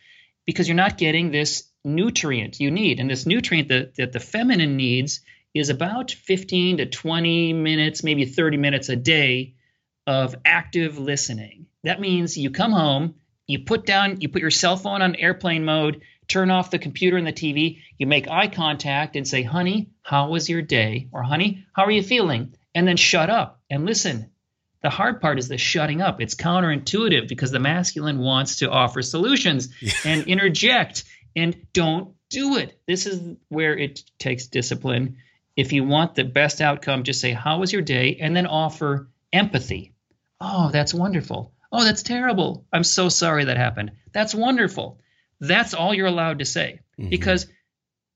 [0.46, 3.00] because you're not getting this nutrient you need.
[3.00, 5.22] And this nutrient that, that the feminine needs
[5.54, 9.56] is about 15 to 20 minutes, maybe 30 minutes a day
[10.08, 11.68] of active listening.
[11.84, 13.16] That means you come home,
[13.48, 17.18] you put down, you put your cell phone on airplane mode, turn off the computer
[17.18, 21.10] and the TV, you make eye contact and say, honey, how was your day?
[21.12, 22.56] Or honey, how are you feeling?
[22.74, 24.32] And then shut up and listen.
[24.82, 26.20] The hard part is the shutting up.
[26.20, 29.70] It's counterintuitive because the masculine wants to offer solutions
[30.06, 32.80] and interject and don't do it.
[32.88, 35.18] This is where it takes discipline.
[35.56, 38.18] If you want the best outcome, just say, How was your day?
[38.20, 39.94] and then offer empathy.
[40.42, 41.54] Oh, that's wonderful.
[41.72, 42.66] Oh, that's terrible.
[42.72, 43.92] I'm so sorry that happened.
[44.14, 45.00] That's wonderful.
[45.40, 47.10] That's all you're allowed to say mm-hmm.
[47.10, 47.48] because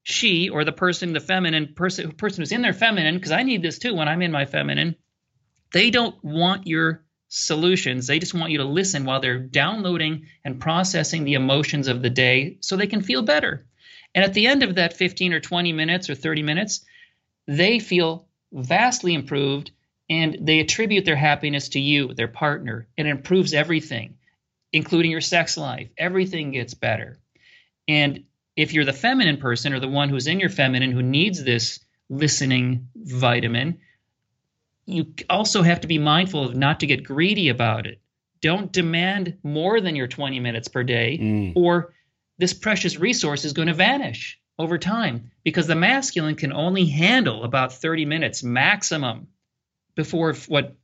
[0.04, 3.62] she or the person, the feminine person, person who's in their feminine, because I need
[3.62, 4.96] this too when I'm in my feminine,
[5.74, 8.08] they don't want your solutions.
[8.08, 12.10] They just want you to listen while they're downloading and processing the emotions of the
[12.10, 13.66] day so they can feel better.
[14.16, 16.86] And at the end of that 15 or 20 minutes or 30 minutes,
[17.48, 19.72] they feel vastly improved
[20.10, 22.88] and they attribute their happiness to you, their partner.
[22.96, 24.18] It improves everything,
[24.72, 25.90] including your sex life.
[25.98, 27.20] Everything gets better.
[27.88, 28.24] And
[28.56, 31.80] if you're the feminine person or the one who's in your feminine who needs this
[32.10, 33.80] listening vitamin,
[34.88, 38.02] you also have to be mindful of not to get greedy about it.
[38.42, 41.54] Don't demand more than your 20 minutes per day, Mm.
[41.56, 41.94] or
[42.40, 47.44] this precious resource is going to vanish over time because the masculine can only handle
[47.44, 49.28] about 30 minutes maximum
[49.96, 50.76] before what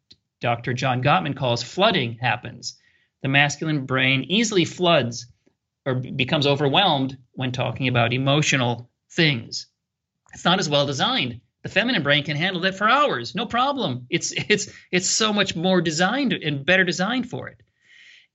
[0.41, 0.73] Dr.
[0.73, 2.77] John Gottman calls flooding happens.
[3.21, 5.27] The masculine brain easily floods
[5.85, 9.67] or becomes overwhelmed when talking about emotional things.
[10.33, 11.39] It's not as well designed.
[11.63, 14.05] The feminine brain can handle that for hours, no problem.
[14.09, 17.61] It's it's it's so much more designed and better designed for it.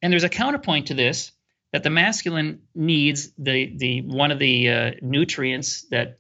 [0.03, 1.33] And there's a counterpoint to this
[1.73, 6.19] that the masculine needs the the one of the uh, nutrients that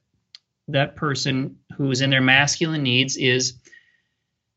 [0.68, 3.54] that person who is in their masculine needs is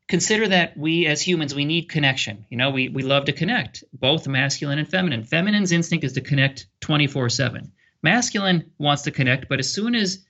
[0.08, 3.84] consider that we as humans we need connection you know we, we love to connect
[3.94, 7.70] both masculine and feminine feminine's instinct is to connect 24-7
[8.02, 10.24] masculine wants to connect but as soon as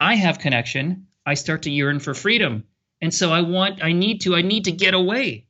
[0.00, 2.64] i have connection i start to yearn for freedom.
[3.00, 5.46] And so i want i need to i need to get away.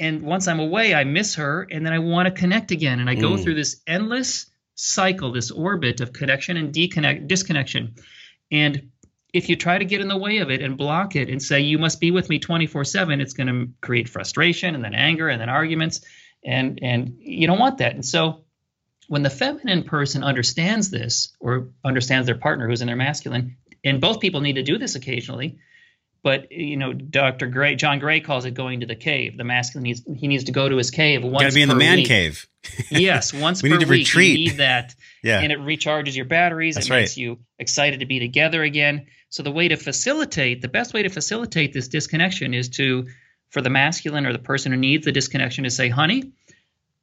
[0.00, 3.00] And once i'm away i miss her and then i want to connect again.
[3.00, 3.42] And i go Mm.
[3.42, 7.94] through this endless cycle this orbit of connection and deconnect disconnection.
[8.50, 8.90] And
[9.32, 11.60] if you try to get in the way of it and block it and say
[11.60, 15.40] you must be with me 24/7 it's going to create frustration and then anger and
[15.40, 16.00] then arguments.
[16.44, 17.94] And and you don't want that.
[17.94, 18.44] And so
[19.08, 24.00] when the feminine person understands this or understands their partner who's in their masculine and
[24.00, 25.58] both people need to do this occasionally
[26.22, 27.46] but you know Dr.
[27.48, 30.52] Gray John Gray calls it going to the cave the masculine needs he needs to
[30.52, 32.06] go to his cave once Got to be in the man week.
[32.08, 32.46] cave.
[32.90, 34.38] yes once We per need to week retreat.
[34.38, 35.40] you need that Yeah.
[35.40, 36.74] and it recharges your batteries.
[36.74, 39.06] That's it makes you excited to be together again.
[39.30, 43.06] So the way to facilitate, the best way to facilitate this disconnection is to,
[43.50, 46.32] for the masculine or the person who needs the disconnection, to say, "Honey,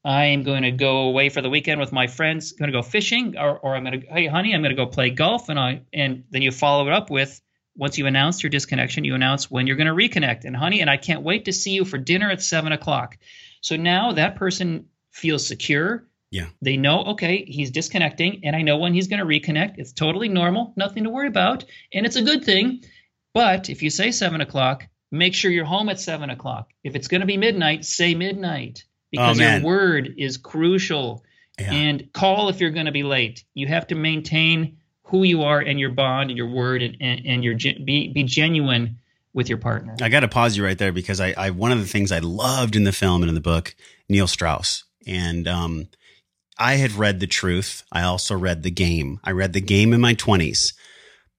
[0.04, 2.54] I am going to go away for the weekend with my friends.
[2.54, 4.88] Going to go fishing, or, or I'm going to, hey, honey, I'm going to go
[4.88, 7.40] play golf." And I, and then you follow it up with.
[7.76, 10.44] Once you announce your disconnection, you announce when you're going to reconnect.
[10.46, 13.18] And honey, and I can't wait to see you for dinner at seven o'clock.
[13.62, 16.48] So now that person feels secure Yeah.
[16.62, 20.30] they know okay he's disconnecting and i know when he's going to reconnect it's totally
[20.30, 22.86] normal nothing to worry about and it's a good thing
[23.34, 27.10] but if you say seven o'clock make sure you're home at seven o'clock if it's
[27.10, 31.24] going to be midnight say midnight because your word is crucial
[31.60, 31.74] Yeah.
[31.74, 35.60] and call if you're going to be late you have to maintain who you are
[35.60, 38.98] and your bond and your word and, and, and your be, be genuine
[39.34, 41.80] with your partner I got to pause you right there because I, I one of
[41.80, 43.76] the things I loved in the film and in the book,
[44.10, 45.88] Neil Strauss, and um,
[46.58, 47.84] I had read The Truth.
[47.92, 49.20] I also read The Game.
[49.24, 50.74] I read The Game in my twenties.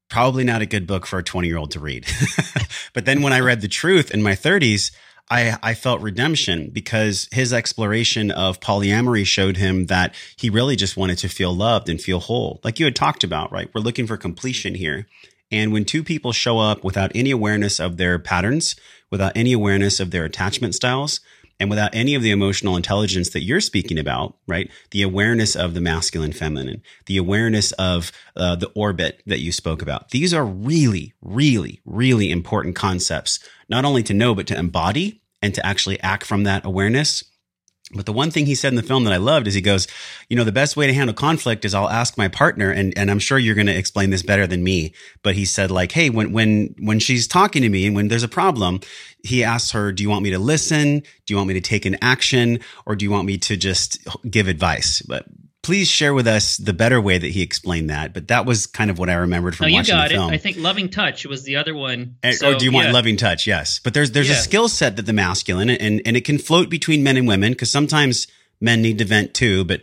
[0.09, 2.07] Probably not a good book for a twenty year old to read.
[2.95, 4.91] but then when I read The Truth in my thirties,
[5.31, 10.97] I, I felt redemption because his exploration of polyamory showed him that he really just
[10.97, 13.71] wanted to feel loved and feel whole, like you had talked about, right?
[13.75, 15.07] We're looking for completion here.
[15.51, 18.75] And when two people show up without any awareness of their patterns,
[19.11, 21.21] without any awareness of their attachment styles,
[21.62, 24.68] and without any of the emotional intelligence that you're speaking about, right?
[24.90, 29.81] The awareness of the masculine, feminine, the awareness of uh, the orbit that you spoke
[29.81, 30.09] about.
[30.09, 35.55] These are really, really, really important concepts, not only to know, but to embody and
[35.55, 37.22] to actually act from that awareness.
[37.94, 39.87] But the one thing he said in the film that I loved is he goes,
[40.28, 43.11] you know, the best way to handle conflict is I'll ask my partner, and, and
[43.11, 44.94] I'm sure you're going to explain this better than me.
[45.22, 48.22] But he said like, Hey, when, when, when she's talking to me and when there's
[48.22, 48.81] a problem,
[49.22, 51.00] he asks her, do you want me to listen?
[51.00, 52.61] Do you want me to take an action?
[52.87, 55.02] Or do you want me to just give advice?
[55.02, 55.26] But
[55.62, 58.12] please share with us the better way that he explained that.
[58.12, 60.18] But that was kind of what I remembered from no, you watching got the it.
[60.18, 60.31] film.
[60.31, 62.16] I think loving touch was the other one.
[62.22, 62.92] And- So, or do you want yeah.
[62.92, 63.46] loving touch?
[63.46, 63.79] Yes.
[63.83, 67.03] But there's there's a skill set that the masculine and and it can float between
[67.03, 68.27] men and women because sometimes
[68.61, 69.81] men need to vent too, but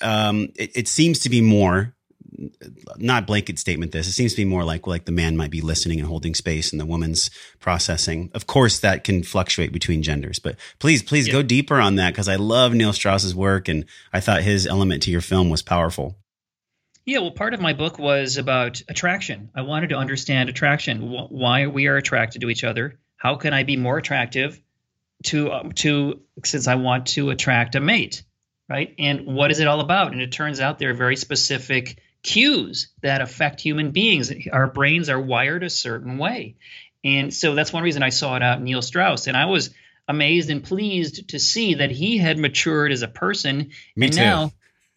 [0.00, 1.94] um it, it seems to be more
[2.96, 4.06] not blanket statement this.
[4.08, 6.72] It seems to be more like like the man might be listening and holding space
[6.72, 8.30] and the woman's processing.
[8.34, 11.34] Of course that can fluctuate between genders, but please please Yeah.
[11.34, 15.02] go deeper on that because I love Neil Strauss's work and I thought his element
[15.04, 16.16] to your film was powerful.
[17.06, 19.50] Yeah, well, part of my book was about attraction.
[19.54, 22.98] I wanted to understand attraction, wh- why we are attracted to each other.
[23.16, 24.60] How can I be more attractive
[25.24, 28.22] to um, to since I want to attract a mate,
[28.68, 28.94] right?
[28.98, 30.12] And what is it all about?
[30.12, 34.32] And it turns out there are very specific cues that affect human beings.
[34.52, 36.56] Our brains are wired a certain way,
[37.04, 39.70] and so that's one reason I sought out Neil Strauss, and I was
[40.08, 44.20] amazed and pleased to see that he had matured as a person, Me and too.
[44.20, 44.52] now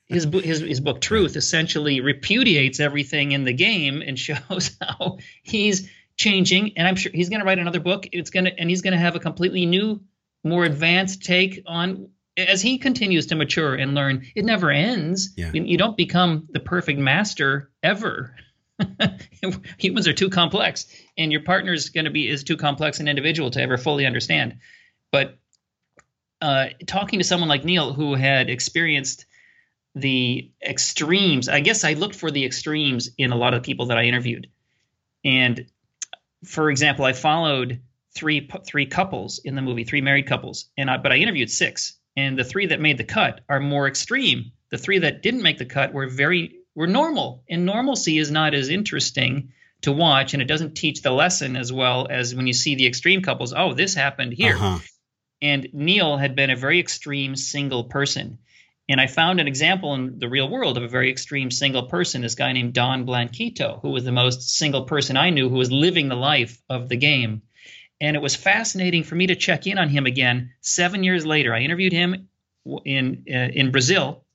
[0.07, 5.89] his, his his book Truth essentially repudiates everything in the game and shows how he's
[6.15, 6.77] changing.
[6.77, 8.07] And I'm sure he's going to write another book.
[8.11, 10.01] It's going to and he's going to have a completely new,
[10.43, 14.25] more advanced take on as he continues to mature and learn.
[14.35, 15.33] It never ends.
[15.37, 15.51] Yeah.
[15.53, 18.35] You, don't become the perfect master ever.
[19.77, 23.07] Humans are too complex, and your partner is going to be is too complex an
[23.07, 24.59] individual to ever fully understand.
[25.11, 25.37] But
[26.41, 29.25] uh, talking to someone like Neil, who had experienced
[29.95, 31.49] the extremes.
[31.49, 34.47] I guess I looked for the extremes in a lot of people that I interviewed.
[35.23, 35.67] And
[36.43, 37.81] for example, I followed
[38.15, 41.97] three three couples in the movie, three married couples, and I, but I interviewed six,
[42.15, 44.51] and the three that made the cut are more extreme.
[44.69, 48.53] The three that didn't make the cut were very were normal, and normalcy is not
[48.53, 52.53] as interesting to watch, and it doesn't teach the lesson as well as when you
[52.53, 53.53] see the extreme couples.
[53.55, 54.55] Oh, this happened here.
[54.55, 54.79] Uh-huh.
[55.41, 58.39] And Neil had been a very extreme single person.
[58.89, 62.21] And I found an example in the real world of a very extreme single person,
[62.21, 65.71] this guy named Don Blanquito, who was the most single person I knew who was
[65.71, 67.43] living the life of the game.
[68.03, 71.53] And it was fascinating for me to check in on him again seven years later.
[71.53, 72.27] I interviewed him
[72.83, 74.25] in uh, in Brazil,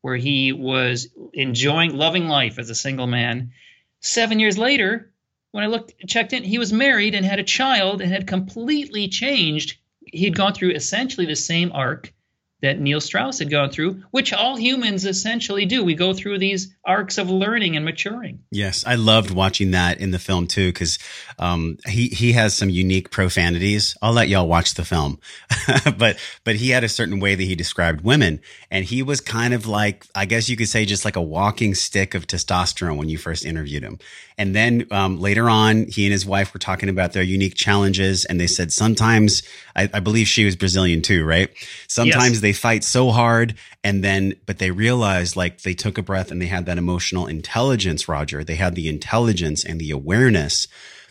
[0.00, 3.52] where he was enjoying loving life as a single man.
[4.00, 5.12] Seven years later,
[5.50, 9.08] when I looked checked in, he was married and had a child and had completely
[9.08, 9.76] changed.
[10.06, 12.14] He'd gone through essentially the same arc
[12.62, 15.84] that Neil Strauss had gone through, which all humans essentially do.
[15.84, 18.40] We go through these arcs of learning and maturing.
[18.50, 20.98] Yes, I loved watching that in the film too because
[21.38, 23.96] um, he he has some unique profanities.
[24.02, 25.20] I'll let y'all watch the film,
[25.98, 29.54] but but he had a certain way that he described women, and he was kind
[29.54, 33.08] of like I guess you could say just like a walking stick of testosterone when
[33.08, 33.98] you first interviewed him.
[34.40, 38.24] And then um, later on, he and his wife were talking about their unique challenges,
[38.24, 39.42] and they said sometimes
[39.76, 41.50] I, I believe she was Brazilian too, right?
[41.88, 42.40] Sometimes Yes.
[42.40, 46.42] they fight so hard, and then but they realized like they took a breath and
[46.42, 48.44] they had that emotional intelligence, Roger.
[48.44, 50.66] They had the intelligence and the awareness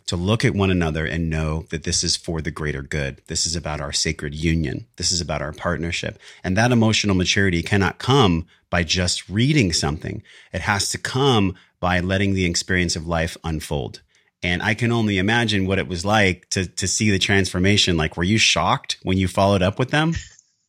[0.08, 3.22] to look at one another and know that this is for the greater good.
[3.28, 4.88] This is about our sacred union.
[4.96, 6.18] This is about our partnership.
[6.44, 10.24] And that emotional maturity cannot come by just reading something.
[10.54, 14.02] It has to come by letting the experience of life unfold.
[14.42, 17.98] And I can only imagine what it was like to, to see the transformation.
[17.98, 20.14] Like, were you shocked when you followed up with them?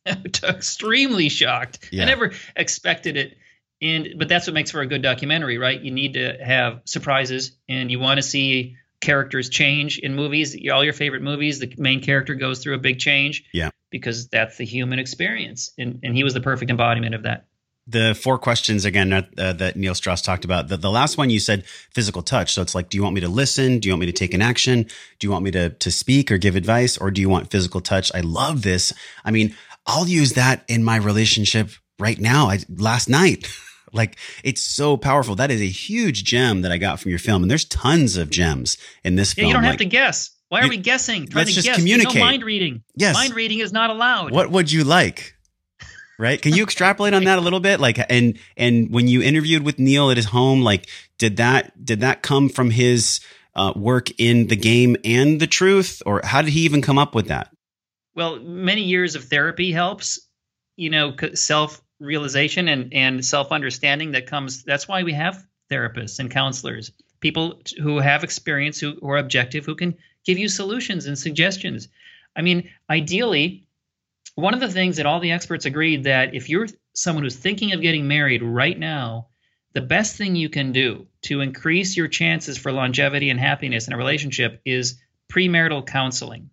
[0.43, 1.89] extremely shocked.
[1.91, 2.03] Yeah.
[2.03, 3.37] I never expected it.
[3.81, 5.79] And but that's what makes for a good documentary, right?
[5.79, 10.55] You need to have surprises and you want to see characters change in movies.
[10.71, 13.45] All your favorite movies, the main character goes through a big change.
[13.53, 13.69] Yeah.
[13.89, 15.71] Because that's the human experience.
[15.77, 17.45] And and he was the perfect embodiment of that.
[17.87, 20.67] the four questions again uh, that Neil Strauss talked about.
[20.67, 22.53] The, the last one you said physical touch.
[22.53, 23.79] So it's like, do you want me to listen?
[23.79, 24.83] Do you want me to take an action?
[25.17, 27.81] Do you want me to to speak or give advice, or do you want physical
[27.81, 28.11] touch?
[28.13, 28.93] I love this.
[29.25, 29.55] I mean,
[29.89, 32.49] I'll use that in my relationship right now.
[32.49, 33.47] I last night.
[33.91, 35.33] Like it's so powerful.
[35.33, 38.29] That is a huge gem that I got from your film, and there's tons of
[38.29, 39.47] gems in this Yeah, film.
[39.47, 40.29] you don't have to guess.
[40.49, 41.25] Why are You- we guessing?
[41.27, 41.77] Trying let's to just guess.
[41.77, 42.13] communicate.
[42.13, 42.83] No mind reading.
[42.95, 43.15] Yes.
[43.15, 44.31] Mind reading is not allowed.
[44.31, 45.33] what would you like?
[46.19, 46.39] Right?
[46.39, 47.79] Can you extrapolate on that a little bit?
[47.79, 50.87] Like, and and when you interviewed with Neil at his home, like,
[51.17, 53.21] did that did that come from his
[53.55, 57.15] uh, work in the game and the truth, or how did he even come up
[57.15, 57.49] with that?
[58.19, 60.19] Well, many years of therapy helps.
[60.75, 64.63] You know, self realization and and self understanding that comes.
[64.63, 65.41] That's why we have
[65.71, 66.91] therapists and counselors,
[67.21, 69.95] people who have experience, who, who are objective, who can
[70.25, 71.87] give you solutions and suggestions.
[72.35, 73.67] I mean, ideally,
[74.35, 77.71] one of the things that all the experts agreed that if you're someone who's thinking
[77.71, 79.27] of getting married right now,
[79.71, 83.93] the best thing you can do to increase your chances for longevity and happiness in
[83.93, 84.99] a relationship is
[85.31, 86.49] premarital counseling.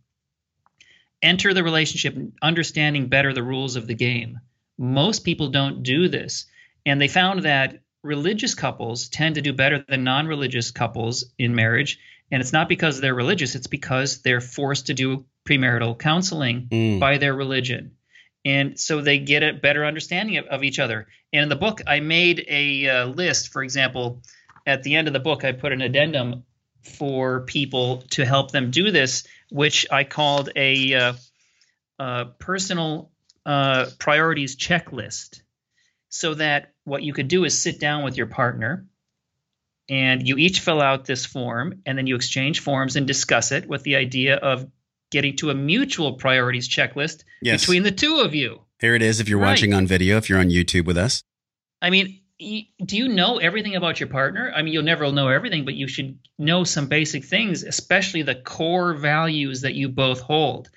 [1.23, 4.41] Enter the relationship understanding better the rules of the game.
[4.79, 6.47] Most people don't do this.
[6.85, 11.55] And they found that religious couples tend to do better than non religious couples in
[11.55, 11.99] marriage.
[12.31, 17.01] And it's not because they're religious, it's because they're forced to do premarital counseling mm.
[17.01, 17.93] by their religion.
[18.45, 21.09] And so they get a better understanding of, of each other.
[21.33, 24.23] And in the book, I made a uh, list, for example,
[24.67, 26.45] at the end of the book, I put an addendum
[26.83, 31.13] for people to help them do this, which I called a uh,
[31.99, 33.11] uh, personal
[33.45, 35.43] uh, priorities checklist.
[36.09, 38.87] So that what you could do is sit down with your partner
[39.89, 43.69] and you each fill out this form and then you exchange forms and discuss it
[43.69, 44.67] with the idea of
[45.11, 47.61] getting to a mutual priorities checklist yes.
[47.61, 48.61] between the two of you.
[48.81, 49.51] Here it is if you're right.
[49.51, 51.23] watching on video, if you're on YouTube with us.
[51.81, 54.53] I mean, do you know everything about your partner?
[54.55, 58.35] I mean, you'll never know everything, but you should know some basic things, especially the
[58.35, 60.69] core values that you both hold.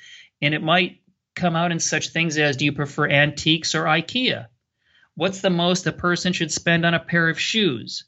[0.41, 1.01] And it might
[1.35, 4.47] come out in such things as do you prefer antiques or IKEA?
[5.15, 8.05] What's the most a person should spend on a pair of shoes?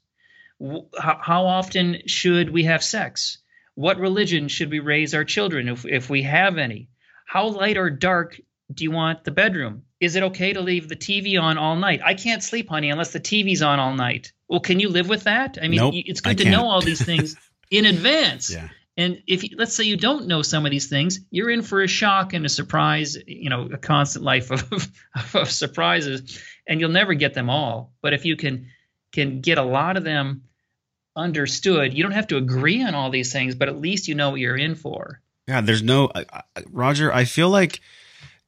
[0.97, 3.39] How often should we have sex?
[3.76, 6.89] What religion should we raise our children if, if we have any?
[7.26, 8.39] How light or dark
[8.74, 9.84] do you want the bedroom?
[10.02, 12.02] Is it okay to leave the TV on all night?
[12.04, 14.34] I can't sleep, honey, unless the TV's on all night.
[14.49, 15.58] Well, can you live with that?
[15.62, 16.56] I mean, nope, it's good I to can't.
[16.56, 17.38] know all these things
[17.72, 18.52] in advance.
[18.52, 18.68] Yeah.
[18.97, 21.82] And if you, let's say you don't know some of these things, you're in for
[21.82, 24.91] a shock and a surprise, you know, a constant life of,
[25.34, 27.93] of surprises, and you'll never get them all.
[28.02, 28.68] But if you can
[29.14, 30.43] can get a lot of them
[31.16, 31.93] understood.
[31.93, 34.39] You don't have to agree on all these things, but at least you know what
[34.39, 35.22] you're in for.
[35.47, 36.24] Yeah, there's no uh,
[36.70, 37.12] Roger.
[37.12, 37.82] I feel like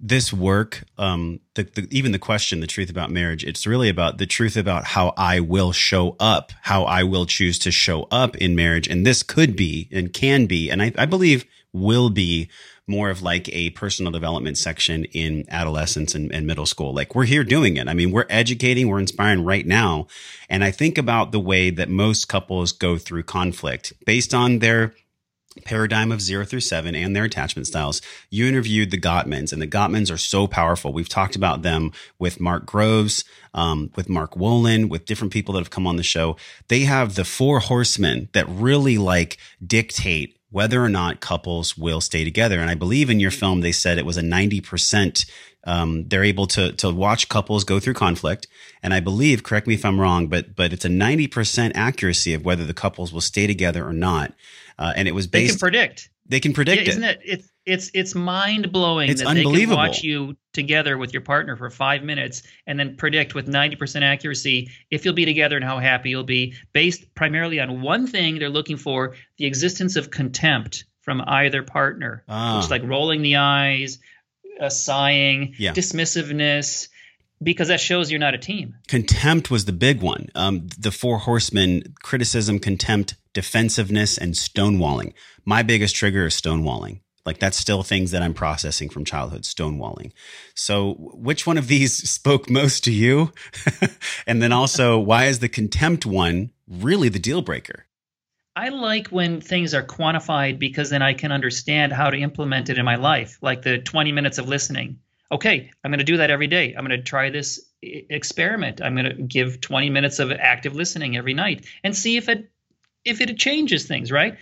[0.06, 4.18] this work, um, the, the, even the question, the truth about marriage, it's really about
[4.18, 8.36] the truth about how I will show up, how I will choose to show up
[8.36, 12.50] in marriage, and this could be and can be, and I, I believe will be
[12.86, 16.94] more of like a personal development section in adolescence and, and, middle school.
[16.94, 17.88] Like we're here doing it.
[17.88, 20.08] I mean, we're educating, we're inspiring right now.
[20.50, 24.94] And I think about the way that most couples go through conflict based on their
[25.66, 28.02] paradigm of zero through seven and their attachment styles.
[28.30, 30.94] You interviewed the Gottmans and the Gottmans are so powerful.
[30.94, 33.24] We've talked about them with Mark Groves,
[33.54, 36.38] um, with Mark Wolynn, with different people that have come on the show.
[36.68, 42.24] They have the four horsemen that really like dictate whether or not couples will stay
[42.24, 42.60] together.
[42.60, 45.26] And I believe in your film, they said it was a 90%.
[45.66, 48.48] Um, they're able to, to watch couples go through conflict.
[48.82, 52.44] And I believe, correct me if I'm wrong, but, but it's a 90% accuracy of
[52.44, 54.34] whether the couples will stay together or not.
[54.78, 55.46] Uh, and it was based.
[55.46, 56.10] They can predict.
[56.26, 57.20] They can predict yeah, isn't it.
[57.24, 59.78] It's it's it's mind blowing it's that unbelievable.
[59.78, 63.48] they can watch you together with your partner for five minutes and then predict with
[63.48, 67.82] ninety percent accuracy if you'll be together and how happy you'll be, based primarily on
[67.82, 72.56] one thing they're looking for: the existence of contempt from either partner, ah.
[72.56, 74.00] which is like rolling the eyes,
[74.60, 75.74] uh, sighing, yeah.
[75.74, 76.88] dismissiveness,
[77.42, 78.76] because that shows you're not a team.
[78.88, 80.30] Contempt was the big one.
[80.36, 85.14] Um, the four horsemen: criticism, contempt, defensiveness, and stonewalling.
[85.46, 87.02] My biggest trigger is stonewalling.
[87.26, 90.12] Like that's still things that I'm processing from childhood, stonewalling.
[90.56, 93.32] So, which one of these spoke most to you?
[94.28, 97.86] and then also, why is the contempt one really the deal breaker?
[98.56, 102.78] I like when things are quantified because then I can understand how to implement it
[102.78, 105.00] in my life, like the 20 minutes of listening
[105.34, 106.74] okay, I'm going to do that every day.
[106.78, 108.82] I'm going to try this experiment.
[108.82, 112.50] I'm going to give 20 minutes of active listening every night and see if it
[113.04, 114.38] if it changes things, right?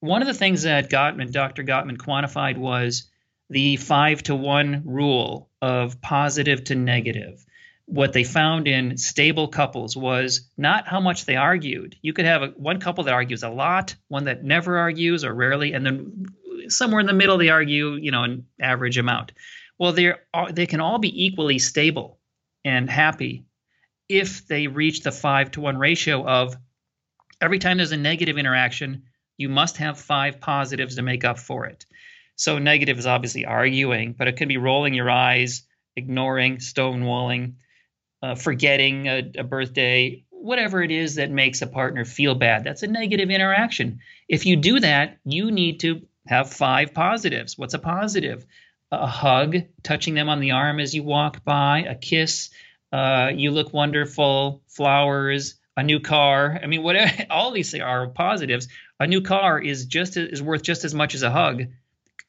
[0.00, 1.62] One of the things that Gottman, Dr.
[1.62, 3.08] Gottman quantified was
[3.48, 7.44] the 5 to 1 rule of positive to negative.
[7.86, 11.96] What they found in stable couples was not how much they argued.
[12.02, 15.32] You could have a, one couple that argues a lot, one that never argues or
[15.32, 16.26] rarely, and then
[16.68, 19.32] somewhere in the middle they argue, you know, an average amount.
[19.78, 22.18] Well, they uh, they can all be equally stable
[22.64, 23.44] and happy
[24.08, 26.56] if they reach the five to one ratio of
[27.40, 29.04] every time there's a negative interaction,
[29.36, 31.84] you must have five positives to make up for it.
[32.36, 35.62] So negative is obviously arguing, but it could be rolling your eyes,
[35.96, 37.54] ignoring, stonewalling,
[38.22, 42.64] uh, forgetting a, a birthday, whatever it is that makes a partner feel bad.
[42.64, 44.00] That's a negative interaction.
[44.28, 47.56] If you do that, you need to have five positives.
[47.56, 48.46] What's a positive?
[48.92, 52.50] a hug, touching them on the arm as you walk by, a kiss,
[52.92, 56.58] uh, you look wonderful, flowers, a new car.
[56.62, 57.12] I mean, whatever.
[57.30, 58.68] All these are positives.
[58.98, 61.64] A new car is just is worth just as much as a hug.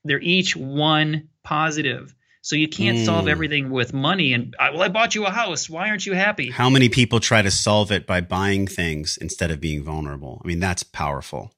[0.03, 2.13] They're each one positive.
[2.47, 3.03] So you can't mm.
[3.03, 4.31] solve everything with money.
[4.31, 5.69] And well, I bought you a house.
[5.69, 6.49] Why aren't you happy?
[6.49, 10.41] How many people try to solve it by buying things instead of being vulnerable?
[10.41, 11.51] I mean, that's powerful.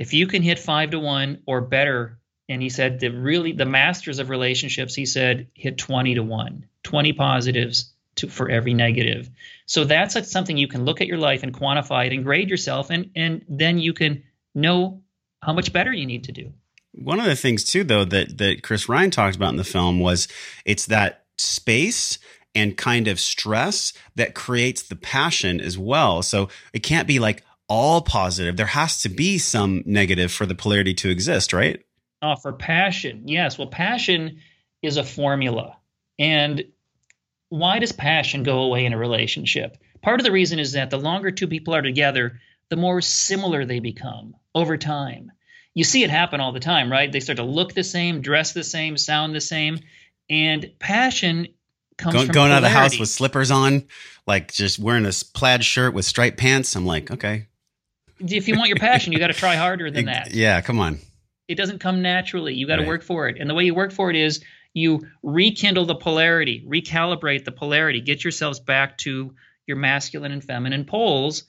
[0.00, 2.18] If you can hit five to one or better,
[2.48, 6.66] and he said the really the masters of relationships, he said hit twenty to one,
[6.82, 9.30] 20 positives to, for every negative.
[9.66, 12.50] So that's a, something you can look at your life and quantify it and grade
[12.50, 14.24] yourself, and and then you can
[14.56, 15.02] know
[15.40, 16.52] how much better you need to do.
[16.96, 20.00] One of the things too, though, that that Chris Ryan talked about in the film
[20.00, 20.28] was
[20.64, 22.18] it's that space
[22.54, 26.22] and kind of stress that creates the passion as well.
[26.22, 28.56] So it can't be like all positive.
[28.56, 31.84] There has to be some negative for the polarity to exist, right?
[32.22, 33.58] Oh, for passion, yes.
[33.58, 34.38] Well, passion
[34.82, 35.76] is a formula,
[36.18, 36.64] and
[37.50, 39.76] why does passion go away in a relationship?
[40.02, 42.40] Part of the reason is that the longer two people are together,
[42.70, 45.32] the more similar they become over time.
[45.76, 47.12] You see it happen all the time, right?
[47.12, 49.78] They start to look the same, dress the same, sound the same,
[50.30, 51.48] and passion
[51.98, 52.52] comes Go, from going polarity.
[52.52, 53.84] out of the house with slippers on,
[54.26, 56.74] like just wearing a plaid shirt with striped pants.
[56.76, 57.46] I'm like, okay.
[58.18, 60.32] If you want your passion, you got to try harder than that.
[60.32, 60.98] Yeah, come on.
[61.46, 62.54] It doesn't come naturally.
[62.54, 62.88] You got to Right.
[62.88, 66.64] work for it, and the way you work for it is you rekindle the polarity,
[66.66, 69.34] recalibrate the polarity, get yourselves back to
[69.66, 71.44] your masculine and feminine poles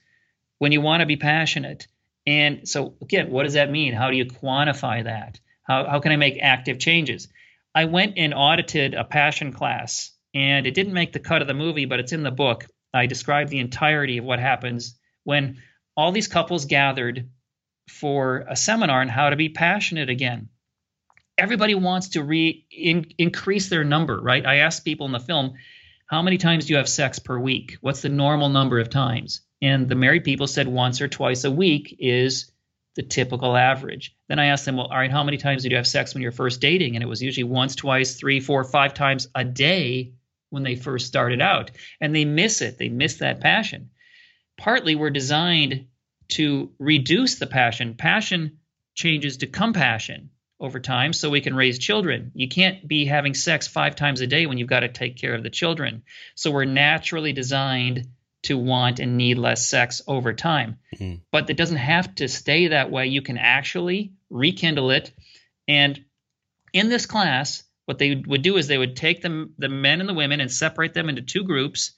[0.60, 1.88] when you want to be passionate.
[2.28, 3.94] And so, again, what does that mean?
[3.94, 5.40] How do you quantify that?
[5.64, 7.30] How, how can I make active changes?
[7.74, 11.54] I went and audited a passion class, and it didn't make the cut of the
[11.56, 12.68] movie, but it's in the book.
[12.94, 15.62] I described the entirety of what happens when
[15.96, 17.30] all these couples gathered
[17.90, 20.50] for a seminar on how to be passionate again
[21.38, 24.46] everybody wants to re in, increase their number, right?
[24.46, 25.54] I asked people in the film,
[26.08, 27.78] how many times do you have sex per week?
[27.82, 29.42] What's the normal number of times?
[29.62, 32.52] And the married people said once or twice a week is
[32.96, 34.16] the typical average.
[34.28, 36.24] Then I asked them, well, all right, how many times did you have sex when
[36.24, 36.96] you're first dating?
[36.96, 40.14] And it was usually once, twice, three, four, five times a day
[40.50, 41.72] when they first started out.
[42.02, 42.78] And they miss it.
[42.78, 43.92] They miss that passion.
[44.58, 45.88] Partly we're designed
[46.30, 47.96] to reduce the passion.
[47.96, 48.60] Passion
[48.96, 52.32] changes to compassion over time so we can raise children.
[52.34, 55.36] You can't be having sex five times a day when you've got to take care
[55.36, 56.04] of the children.
[56.34, 58.08] So we're naturally designed
[58.48, 60.78] to want and need less sex over time.
[60.96, 61.22] Mhm.
[61.32, 63.08] But it doesn't have to stay that way.
[63.08, 65.12] You can actually rekindle it.
[65.68, 66.04] And
[66.74, 70.10] in this class, what they would do is they would take the, the men and
[70.10, 71.92] the women and separate them into two groups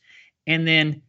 [0.45, 1.02] and then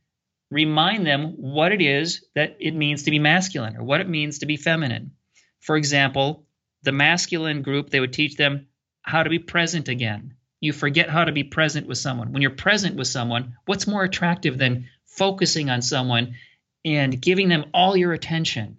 [0.51, 4.38] remind them what it is that it means to be masculine or what it means
[4.38, 5.12] to be feminine.
[5.61, 6.47] For example,
[6.82, 8.66] the masculine group, they would teach them
[9.03, 10.34] how to be present again.
[10.61, 12.32] You forget how to be present with someone.
[12.32, 16.34] When you're present with someone, what's more attractive than focusing on someone
[16.84, 18.78] and giving them all your attention?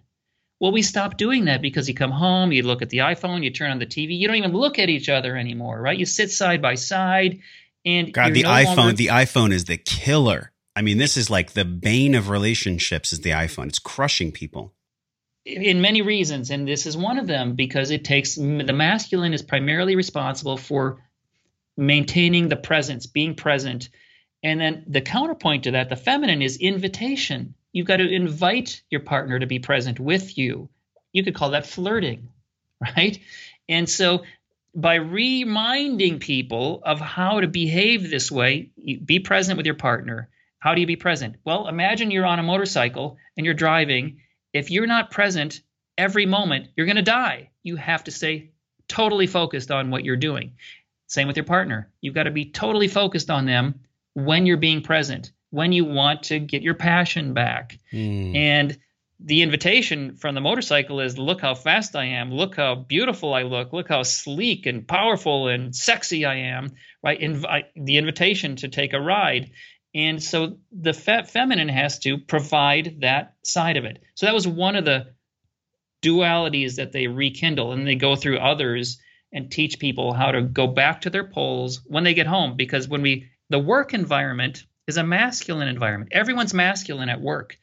[0.60, 3.50] Well, we stop doing that because you come home, you look at the iPhone, you
[3.50, 5.98] turn on the TV, you don't even look at each other anymore, right?
[5.98, 7.40] You sit side by side
[7.84, 10.52] and God, you're the no iPhone, longer- the iPhone is the killer.
[10.74, 13.68] I mean, this is like the bane of relationships is the iPhone.
[13.68, 14.74] It's crushing people.
[15.44, 19.42] in many reasons, and this is one of them because it takes the masculine is
[19.42, 21.02] primarily responsible for
[21.76, 23.88] maintaining the presence, being present.
[24.42, 27.54] And then the counterpoint to that, the feminine is invitation.
[27.72, 30.68] You've got to invite your partner to be present with you.
[31.12, 32.28] You could call that flirting,
[32.80, 33.18] right?
[33.68, 34.24] And so
[34.74, 38.70] by reminding people of how to behave this way,
[39.04, 40.28] be present with your partner.
[40.58, 41.36] How do you be present?
[41.44, 44.20] Well, imagine you're on a motorcycle and you're driving.
[44.52, 45.60] If you're not present
[45.98, 47.50] every moment, you're going to die.
[47.62, 48.50] You have to stay
[48.88, 50.52] totally focused on what you're doing.
[51.06, 51.90] Same with your partner.
[52.00, 53.80] You've got to be totally focused on them
[54.14, 57.78] when you're being present, when you want to get your passion back.
[57.92, 58.36] Mm.
[58.36, 58.78] And
[59.24, 63.42] the invitation from the motorcycle is look how fast I am, look how beautiful I
[63.42, 67.20] look, look how sleek and powerful and sexy I am, right?
[67.20, 69.50] Invi- the invitation to take a ride.
[69.94, 74.02] And so the fe- feminine has to provide that side of it.
[74.14, 75.12] So that was one of the
[76.02, 78.98] dualities that they rekindle and they go through others
[79.32, 82.88] and teach people how to go back to their poles when they get home because
[82.88, 86.12] when we the work environment is a masculine environment.
[86.12, 87.56] Everyone's masculine at work.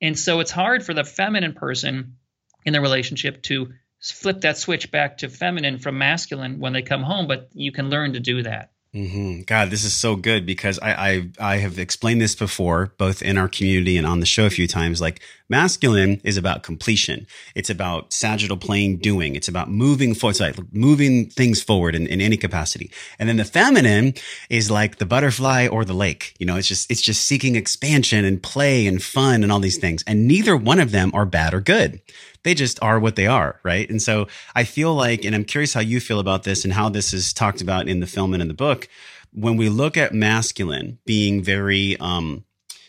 [0.00, 2.16] And so it's hard for the feminine person
[2.64, 7.02] in the relationship to flip that switch back to feminine from masculine when they come
[7.02, 8.72] home, but you can learn to do that.
[8.96, 9.42] Mm-hmm.
[9.42, 13.36] God, this is so good because I, I I have explained this before, both in
[13.36, 15.02] our community and on the show a few times.
[15.02, 15.20] Like
[15.50, 17.26] masculine is about completion.
[17.54, 19.36] It's about sagittal plane doing.
[19.36, 22.90] It's about moving forward, like moving things forward in, in any capacity.
[23.18, 24.14] And then the feminine
[24.48, 26.34] is like the butterfly or the lake.
[26.38, 29.76] You know, it's just it's just seeking expansion and play and fun and all these
[29.76, 30.04] things.
[30.06, 32.00] And neither one of them are bad or good
[32.46, 33.90] they just are what they are, right?
[33.90, 36.88] And so I feel like, and I'm curious how you feel about this and how
[36.88, 38.88] this is talked about in the film and in the book.
[39.32, 42.44] When we look at masculine being very, um,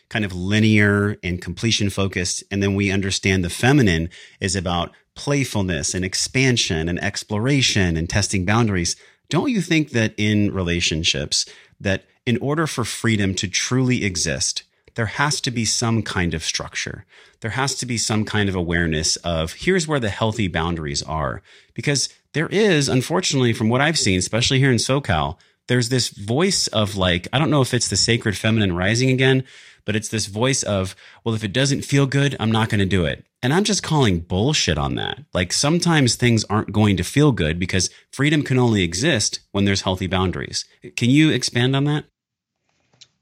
[0.09, 2.43] kind of linear and completion focused.
[2.49, 8.45] And then we understand the feminine is about playfulness and expansion and exploration and testing
[8.45, 8.95] boundaries.
[9.29, 11.45] Don't you think that in relationships,
[11.79, 14.63] that in order for freedom to truly exist,
[14.97, 17.05] there has to be some kind of structure.
[17.41, 21.43] There has to be some kind of awareness of here's where the healthy boundaries are.
[21.75, 25.37] Because there is, unfortunately, from what I've seen, especially here in SoCal,
[25.67, 29.43] there's this voice of like, I don't know if it's the sacred feminine rising again,
[29.85, 32.85] but it's this voice of, well, if it doesn't feel good, I'm not going to
[32.87, 33.23] do it.
[33.43, 35.19] And I'm just calling bullshit on that.
[35.31, 39.81] Like sometimes things aren't going to feel good because freedom can only exist when there's
[39.81, 40.65] healthy boundaries.
[40.95, 42.05] Can you expand on that?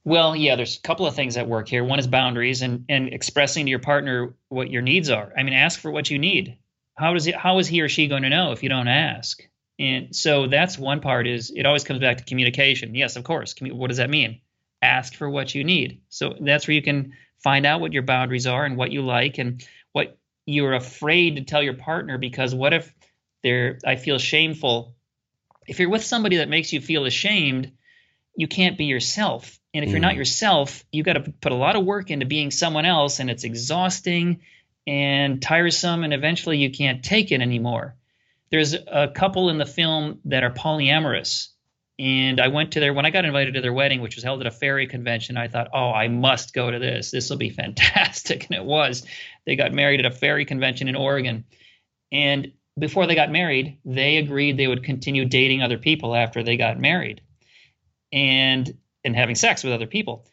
[0.05, 1.83] Well, yeah, there's a couple of things at work here.
[1.83, 5.33] One is boundaries and, and expressing to your partner what your needs are.
[5.35, 6.57] I mean, ask for what you need.
[6.93, 9.41] How does it how is he or she going to know if you don't ask?
[9.79, 12.95] And so that's one part is it always comes back to communication.
[12.95, 13.55] Yes, of course.
[13.59, 14.39] What does that mean?
[14.81, 16.01] Ask for what you need.
[16.09, 19.39] So that's where you can find out what your boundaries are and what you like
[19.39, 22.93] and what you're afraid to tell your partner because what if
[23.41, 24.95] they're I feel shameful.
[25.67, 27.71] If you're with somebody that makes you feel ashamed,
[28.35, 30.17] you can't be yourself and if you're not mm.
[30.17, 33.43] yourself, you've got to put a lot of work into being someone else, and it's
[33.43, 34.39] exhausting
[34.87, 37.95] and tiresome, and eventually you can't take it anymore.
[38.51, 41.49] There's a couple in the film that are polyamorous.
[41.99, 44.39] And I went to their, when I got invited to their wedding, which was held
[44.39, 47.11] at a fairy convention, I thought, oh, I must go to this.
[47.11, 48.45] This will be fantastic.
[48.45, 49.05] And it was.
[49.45, 51.43] They got married at a fairy convention in Oregon.
[52.13, 56.55] And before they got married, they agreed they would continue dating other people after they
[56.55, 57.21] got married.
[58.13, 60.25] And and having sex with other people.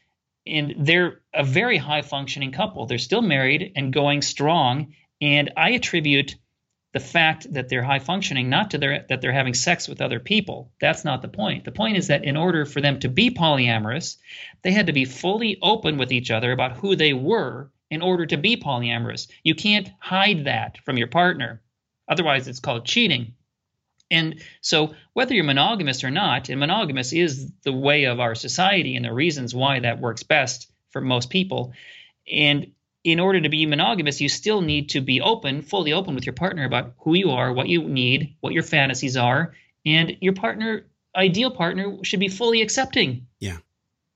[0.47, 2.87] And they're a very high functioning couple.
[2.87, 4.95] They're still married and going strong.
[5.21, 6.35] And I attribute
[6.93, 10.21] the fact that they're high functioning not to their that they're having sex with other
[10.21, 10.73] people.
[10.81, 11.65] That's not the point.
[11.65, 14.17] The point is that in order for them to be polyamorous,
[14.63, 18.27] they had to be fully open with each other about who they were in order
[18.27, 19.29] to be polyamorous.
[19.43, 21.63] You can't hide that from your partner.
[22.09, 23.35] Otherwise, it's called cheating.
[24.13, 28.95] And so, whether you're monogamous or not, and monogamous is the way of our society
[28.95, 31.73] and the reasons why that works best for most people.
[32.31, 32.73] And
[33.05, 36.35] in order to be monogamous, you still need to be open, fully open with your
[36.35, 39.55] partner about who you are, what you need, what your fantasies are,
[39.87, 40.85] and your partner,
[41.17, 43.27] ideal partner, should be fully accepting.
[43.41, 43.57] Yeah.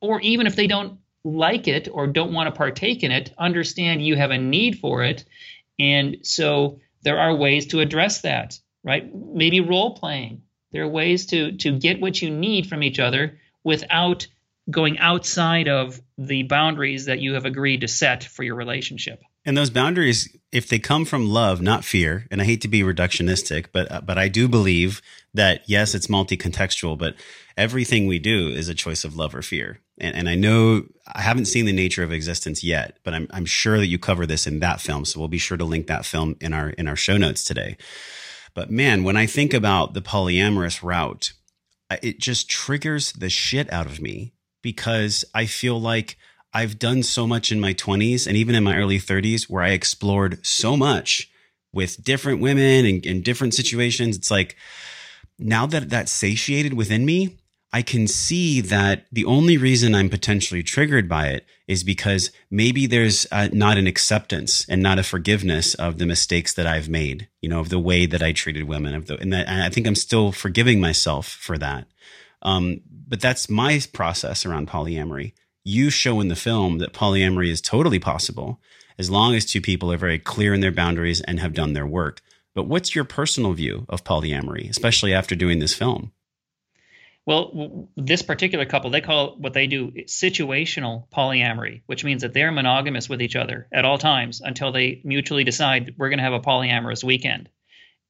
[0.03, 4.07] Or even if they don't like it or don't want to partake in it, understand
[4.07, 5.25] you have a need for it.
[5.79, 9.13] And so there are ways to address that right?
[9.15, 10.43] Maybe role playing.
[10.73, 14.27] There are ways to to get what you need from each other without
[14.71, 19.23] going outside of the boundaries that you have agreed to set for your relationship.
[19.45, 22.83] And those boundaries, if they come from love, not fear, and I hate to be
[22.83, 25.03] reductionistic, but uh, but I do believe
[25.35, 27.15] that yes, it's multi-contextual, but
[27.57, 29.81] everything we do is a choice of love or fear.
[29.99, 33.47] And, and I know I haven't seen the nature of existence yet, but I'm I'm
[33.47, 36.05] sure that you cover this in that film, so we'll be sure to link that
[36.05, 37.77] film in our in our show notes today.
[38.57, 41.35] But man, when I think about the polyamorous route,
[42.03, 44.33] it just triggers the shit out of me
[44.63, 46.17] because I feel like
[46.55, 49.73] I've done so much in my 20s and even in my early 30s where I
[49.73, 51.31] explored so much
[51.75, 54.17] with different women and in different situations.
[54.17, 54.57] It's like
[55.39, 57.37] now that that's satiated within me,
[57.73, 62.87] I can see that the only reason I'm potentially triggered by it is because maybe
[62.87, 67.29] there's uh, not an acceptance and not a forgiveness of the mistakes that I've made,
[67.41, 69.69] you know, of the way that I treated women, of the, and, that, and I
[69.69, 71.87] think I'm still forgiving myself for that.
[72.43, 75.33] Um, but that's my process around polyamory.
[75.65, 78.61] You show in the film that polyamory is totally possible
[78.99, 81.87] as long as two people are very clear in their boundaries and have done their
[81.87, 82.21] work.
[82.55, 86.13] But what's your personal view of polyamory, especially after doing this film?
[87.27, 92.53] Well, this particular couple, they call what they do situational polyamory, which means that they're
[92.53, 96.33] monogamous with each other at all times until they mutually decide we're going to have
[96.33, 97.49] a polyamorous weekend.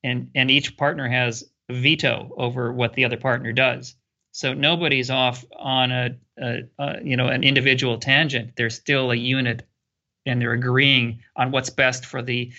[0.04, 3.94] And and each partner has a veto over what the other partner does.
[4.32, 8.52] So nobody's off on a, a, a you know an individual tangent.
[8.54, 9.66] They're still a unit
[10.26, 12.52] and they're agreeing on what's best for the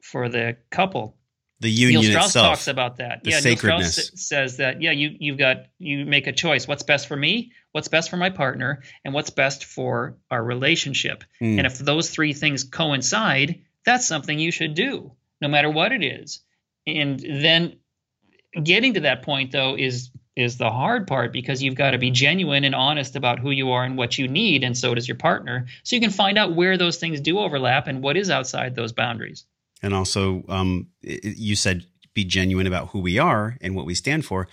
[0.00, 1.17] for the couple.
[1.60, 2.46] The union Neil Strauss itself.
[2.46, 3.24] talks about that.
[3.24, 3.96] the yeah, sacredness.
[3.96, 6.68] Neil Strauss says that yeah, you you've got you make a choice.
[6.68, 7.52] What's best for me?
[7.72, 8.82] What's best for my partner?
[9.04, 11.24] And what's best for our relationship?
[11.40, 11.58] Mm.
[11.58, 16.04] And if those three things coincide, that's something you should do, no matter what it
[16.04, 16.40] is.
[16.86, 17.78] And then
[18.62, 22.12] getting to that point though is is the hard part because you've got to be
[22.12, 25.16] genuine and honest about who you are and what you need and so does your
[25.16, 28.74] partner so you can find out where those things do overlap and what is outside
[28.74, 29.44] those boundaries
[29.82, 34.24] and also um, you said be genuine about who we are and what we stand
[34.24, 34.48] for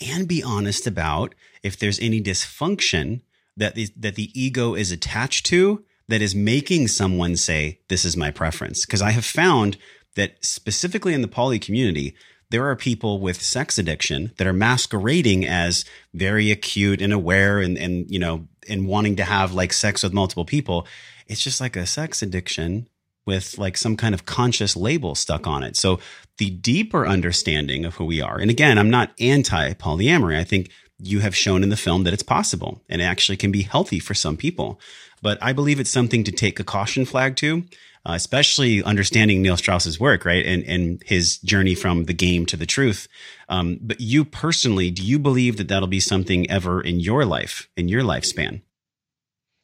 [0.00, 3.20] and be honest about if there's any dysfunction
[3.56, 8.16] that the, that the ego is attached to that is making someone say this is
[8.16, 8.86] my preference.
[8.86, 9.76] Because i have found
[10.16, 12.14] that specifically in the poly community
[12.50, 17.78] there are people with sex addiction that are masquerading as very acute and aware and,
[17.78, 20.86] and you know and wanting to have like sex with multiple people.
[21.26, 22.88] It's just like a sex addiction
[23.30, 25.76] with like some kind of conscious label stuck on it.
[25.76, 26.00] So
[26.38, 30.36] the deeper understanding of who we are, and again, I'm not anti polyamory.
[30.36, 33.52] I think you have shown in the film that it's possible and it actually can
[33.52, 34.80] be healthy for some people.
[35.22, 37.62] But I believe it's something to take a caution flag to,
[38.04, 40.44] uh, especially understanding Neil Strauss's work, right?
[40.44, 43.06] And, and his journey from the game to the truth.
[43.48, 47.68] Um, but you personally, do you believe that that'll be something ever in your life,
[47.76, 48.62] in your lifespan?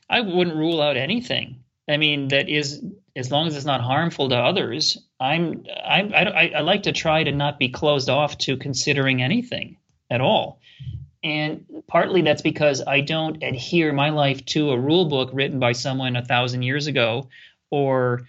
[0.08, 1.64] I wouldn't rule out anything.
[1.88, 2.80] I mean, that is
[3.16, 4.98] as long as it's not harmful to others.
[5.18, 9.22] I'm, I'm I, I, I like to try to not be closed off to considering
[9.22, 9.78] anything
[10.10, 10.60] at all.
[11.24, 15.72] And partly that's because I don't adhere my life to a rule book written by
[15.72, 17.28] someone a thousand years ago
[17.70, 18.26] or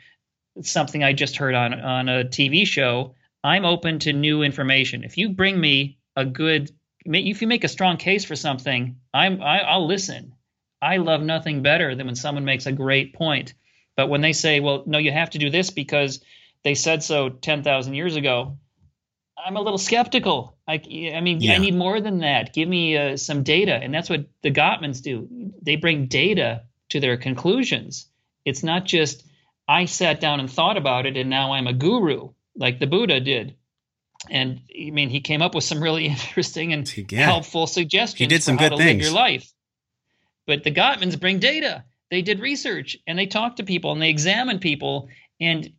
[0.61, 3.13] something I just heard on on a TV show.
[3.43, 5.03] I'm open to new information.
[5.03, 6.71] If you bring me a good,
[7.05, 10.33] if you make a strong case for something, I'm I, I'll listen.
[10.81, 13.53] I love nothing better than when someone makes a great point.
[13.97, 16.21] But when they say, "Well, no, you have to do this because
[16.63, 18.57] they said so 10,000 years ago,"
[19.43, 20.55] I'm a little skeptical.
[20.67, 20.75] I,
[21.13, 21.53] I mean, Yeah.
[21.53, 22.53] I need more than that.
[22.53, 25.51] Give me uh, some data, and that's what the Gottmans do.
[25.61, 28.07] They bring data to their conclusions.
[28.45, 29.25] It's not just
[29.67, 33.19] I sat down and thought about it, and now I'm a guru like the Buddha
[33.19, 33.55] did.
[34.29, 37.25] And I mean, he came up with some really interesting and Yeah.
[37.25, 38.19] helpful suggestions.
[38.19, 39.03] He did some for good things.
[39.03, 39.51] Live your life.
[40.45, 41.83] But the Gottmans bring data.
[42.09, 45.09] They did research and they talk to people and they examine people.
[45.39, 45.73] And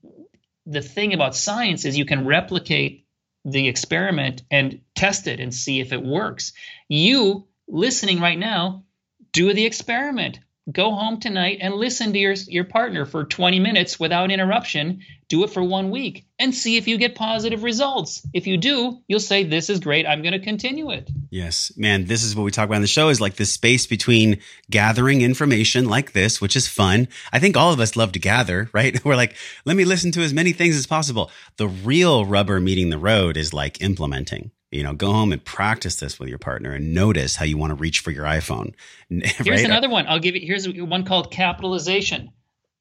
[0.66, 3.06] the thing about science is you can replicate
[3.44, 6.52] the experiment and test it and see if it works.
[6.88, 8.84] You listening right now,
[9.32, 10.40] do the experiment.
[10.70, 15.00] Go home tonight and listen to your your partner for 20 minutes without interruption.
[15.28, 18.26] Do it for 1 week and see if you get positive results.
[18.34, 20.06] If you do, you'll say this is great.
[20.06, 21.10] I'm going to continue it.
[21.30, 23.86] Yes, man, this is what we talk about in the show is like the space
[23.86, 24.40] between
[24.70, 27.08] gathering information like this, which is fun.
[27.32, 29.02] I think all of us love to gather, right?
[29.04, 31.30] We're like, let me listen to as many things as possible.
[31.56, 34.50] The real rubber meeting the road is like implementing.
[34.70, 37.70] You know, go home and practice this with your partner and notice how you want
[37.70, 38.74] to reach for your iPhone.
[39.08, 39.64] Here's right?
[39.64, 40.06] another one.
[40.06, 40.46] I'll give you.
[40.46, 42.32] Here's one called capitalization.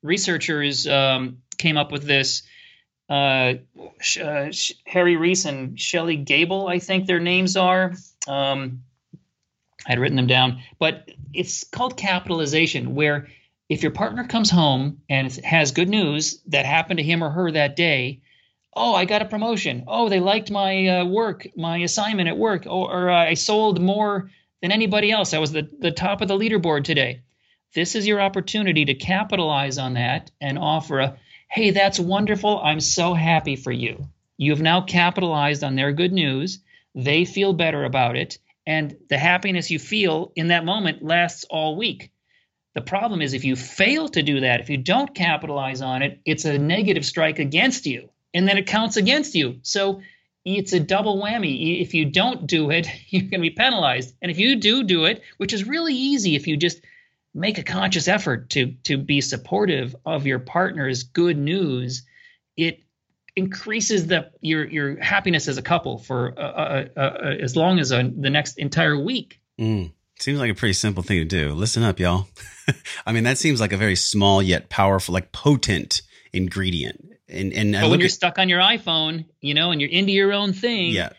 [0.03, 2.43] Researchers um, came up with this.
[3.09, 3.53] Uh,
[4.21, 4.51] uh,
[4.85, 7.93] Harry Reis and Shelly Gable, I think their names are.
[8.27, 8.83] Um,
[9.85, 13.29] I had written them down, but it's called capitalization, where
[13.69, 17.51] if your partner comes home and has good news that happened to him or her
[17.51, 18.21] that day,
[18.77, 19.83] oh, I got a promotion.
[19.87, 24.29] Oh, they liked my uh, work, my assignment at work, or, or I sold more
[24.61, 25.33] than anybody else.
[25.33, 27.21] I was the, the top of the leaderboard today.
[27.75, 31.17] This is your opportunity to capitalize on that and offer a,
[31.49, 32.59] hey, that's wonderful.
[32.63, 34.07] I'm so happy for you.
[34.37, 36.59] You've now capitalized on their good news.
[36.95, 38.39] They feel better about it.
[38.65, 42.11] And the happiness you feel in that moment lasts all week.
[42.75, 46.19] The problem is if you fail to do that, if you don't capitalize on it,
[46.25, 49.59] it's a negative strike against you, and then it counts against you.
[49.63, 50.01] So
[50.45, 51.81] it's a double whammy.
[51.81, 54.13] If you don't do it, you're going to be penalized.
[54.21, 56.81] And if you do do it, which is really easy if you just
[57.33, 62.03] make a conscious effort to to be supportive of your partner's good news,
[62.55, 62.79] it
[63.35, 67.79] increases the your your happiness as a couple for uh, uh, uh, uh, as long
[67.79, 69.39] as uh, the next entire week.
[69.59, 69.91] Mm.
[70.19, 71.53] Seems like a pretty simple thing to do.
[71.53, 72.27] Listen up, y'all.
[73.05, 76.01] I mean, that seems like a very small yet powerful, like potent
[76.33, 77.16] ingredient.
[77.29, 80.11] And and But when you're at- stuck on your iPhone, you know, and you're into
[80.11, 81.09] your own thing, Yeah.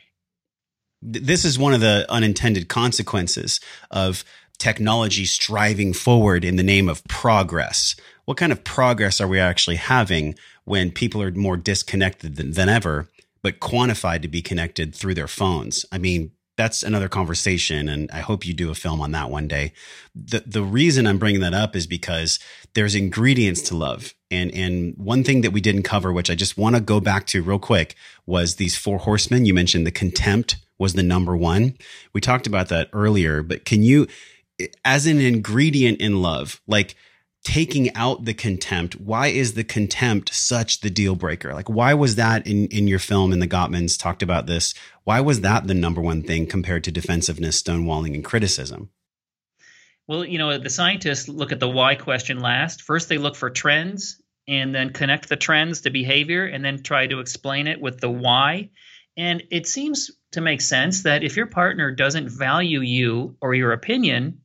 [1.00, 4.24] This is one of the unintended consequences of
[4.58, 7.94] technology striving forward in the name of progress.
[8.24, 10.34] What kind of progress are we actually having
[10.64, 13.08] when people are more disconnected than, than ever,
[13.42, 15.86] but quantified to be connected through their phones?
[15.92, 19.48] I mean, that's another conversation and I hope you do a film on that one
[19.48, 19.72] day.
[20.14, 22.40] The the reason I'm bringing that up is because
[22.74, 24.12] there's ingredients to love.
[24.30, 27.26] And and one thing that we didn't cover which I just want to go back
[27.28, 27.94] to real quick
[28.26, 29.46] was these four horsemen.
[29.46, 31.76] You mentioned the contempt was the number 1.
[32.12, 34.06] We talked about that earlier, but can you
[34.84, 36.96] as an ingredient in love, like
[37.44, 41.54] taking out the contempt, why is the contempt such the deal breaker?
[41.54, 43.32] Like, why was that in, in your film?
[43.32, 44.74] And the Gottmans talked about this.
[45.08, 48.90] Why was that the number one thing compared to defensiveness, stonewalling, and criticism?
[50.06, 52.82] Well, you know, the scientists look at the why question last.
[52.82, 57.06] First, they look for trends and then connect the trends to behavior and then try
[57.06, 58.68] to explain it with the why.
[59.16, 63.72] And it seems to make sense that if your partner doesn't value you or your
[63.72, 64.42] opinion,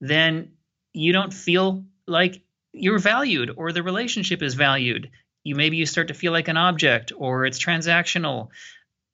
[0.00, 0.52] then
[0.94, 2.42] you don't feel like
[2.72, 5.10] you're valued or the relationship is valued.
[5.44, 8.48] You maybe you start to feel like an object or it's transactional.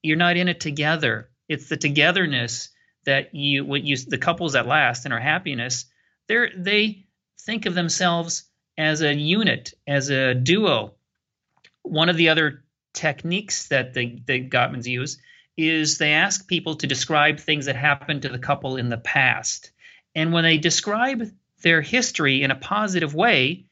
[0.03, 1.31] You're not in it together.
[1.49, 2.71] It's the togetherness
[3.05, 5.87] that you what you the couples that last and are happiness,
[6.29, 7.07] they're they
[7.41, 8.45] think of themselves
[8.79, 10.95] as a unit, as a duo.
[11.83, 15.19] One of the other techniques that the, the Gottmans use
[15.57, 19.71] is they ask people to describe things that happened to the couple in the past.
[20.15, 21.31] And when they describe
[21.63, 23.67] their history in a positive way,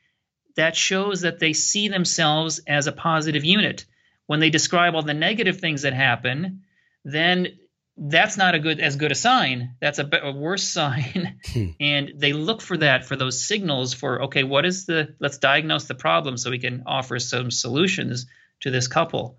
[0.57, 3.87] that shows that they see themselves as a positive unit.
[4.31, 6.63] When they describe all the negative things that happen,
[7.05, 7.49] then
[7.97, 9.75] that's not a good as good a sign.
[9.81, 11.41] That's a, a worse sign.
[11.53, 11.71] Hmm.
[11.81, 15.87] and they look for that for those signals for okay, what is the let's diagnose
[15.87, 18.27] the problem so we can offer some solutions
[18.61, 19.37] to this couple.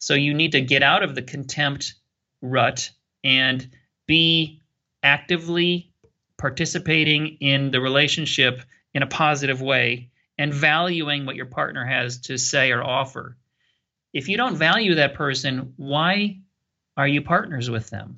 [0.00, 1.94] So you need to get out of the contempt
[2.42, 2.90] rut
[3.24, 3.66] and
[4.06, 4.60] be
[5.02, 5.94] actively
[6.36, 8.60] participating in the relationship
[8.92, 13.38] in a positive way and valuing what your partner has to say or offer.
[14.16, 16.38] If you don't value that person, why
[16.96, 18.16] are you partners with them?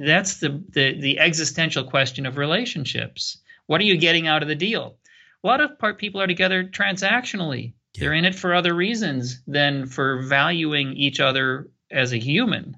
[0.00, 3.38] That's the, the, the existential question of relationships.
[3.66, 4.96] What are you getting out of the deal?
[5.44, 7.74] A lot of part people are together transactionally.
[7.94, 8.00] Yeah.
[8.00, 12.76] They're in it for other reasons than for valuing each other as a human.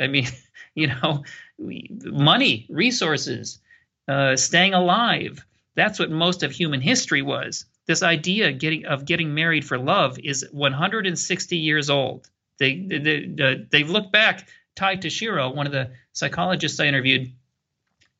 [0.00, 0.28] I mean,
[0.76, 1.24] you know,
[1.58, 3.58] money, resources,
[4.06, 5.44] uh, staying alive.
[5.74, 7.64] That's what most of human history was.
[7.90, 12.30] This idea getting, of getting married for love is 160 years old.
[12.56, 14.48] They, they, they, they've looked back.
[14.76, 17.32] Ty Tashiro, one of the psychologists I interviewed,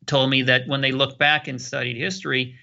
[0.07, 2.57] told me that when they look back and studied history,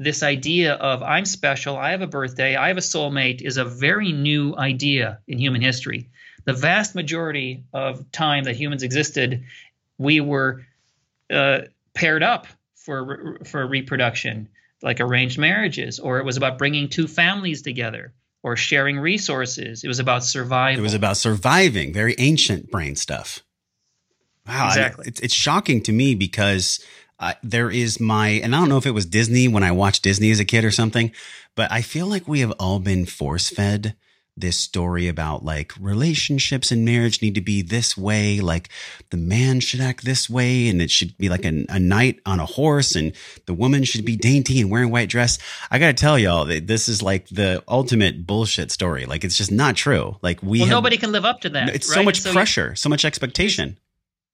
[0.00, 3.64] this idea of I'm special, I have a birthday, I have a soulmate is a
[3.64, 6.08] very new idea in human history.
[6.44, 9.44] The vast majority of time that humans existed,
[9.96, 10.66] we were
[11.30, 11.60] uh,
[11.94, 14.48] paired up for for reproduction,
[14.82, 19.82] like arranged marriages, or it was about bringing two families together or sharing resources.
[19.84, 20.78] It was about survival.
[20.78, 21.92] It was about surviving.
[21.92, 23.42] Very ancient brain stuff.
[24.46, 25.06] Wow, exactly.
[25.08, 26.82] it's, it's shocking to me because
[27.18, 30.04] uh, there is my, and I don't know if it was Disney when I watched
[30.04, 31.12] Disney as a kid or something,
[31.54, 33.94] but I feel like we have all been force fed
[34.40, 38.40] this story about like relationships and marriage need to be this way.
[38.40, 38.68] Like
[39.10, 42.40] the man should act this way and it should be like a, a knight on
[42.40, 43.12] a horse and
[43.46, 45.38] the woman should be dainty and wearing white dress.
[45.70, 49.06] I got to tell y'all that this is like the ultimate bullshit story.
[49.06, 50.16] Like it's just not true.
[50.22, 51.70] Like we, well, have, nobody can live up to that.
[51.70, 51.94] It's right?
[51.96, 53.78] so much so pressure, so much expectation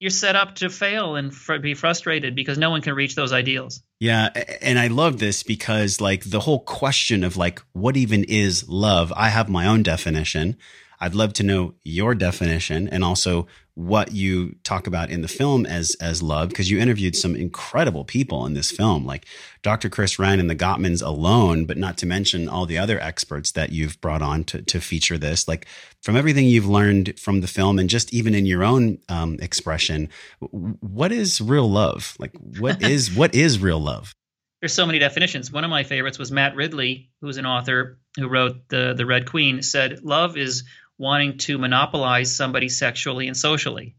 [0.05, 3.33] you're set up to fail and fr- be frustrated because no one can reach those
[3.33, 3.83] ideals.
[4.01, 4.29] Yeah,
[4.61, 9.15] and I love this because like the whole question of like what even is love?
[9.17, 10.59] I have my own definition.
[11.01, 13.47] I'd love to know your definition and also
[13.77, 18.05] what you talk about in the film as as love because you interviewed some incredible
[18.05, 19.27] people in this film like
[19.63, 19.89] Dr.
[19.89, 23.73] Chris Ryan and the Gottmans alone but not to mention all the other experts that
[23.73, 25.49] you've brought on to to feature this.
[25.49, 25.67] Like
[26.03, 30.09] from everything you've learned from the film and just even in your own um, expression
[30.39, 32.17] what is real love?
[32.21, 34.15] Like what is what is real love?
[34.61, 35.51] There's so many definitions.
[35.51, 39.29] One of my favorites was Matt Ridley who's an author who wrote the the Red
[39.29, 40.63] Queen said love is
[40.99, 43.97] wanting to monopolize somebody sexually and socially.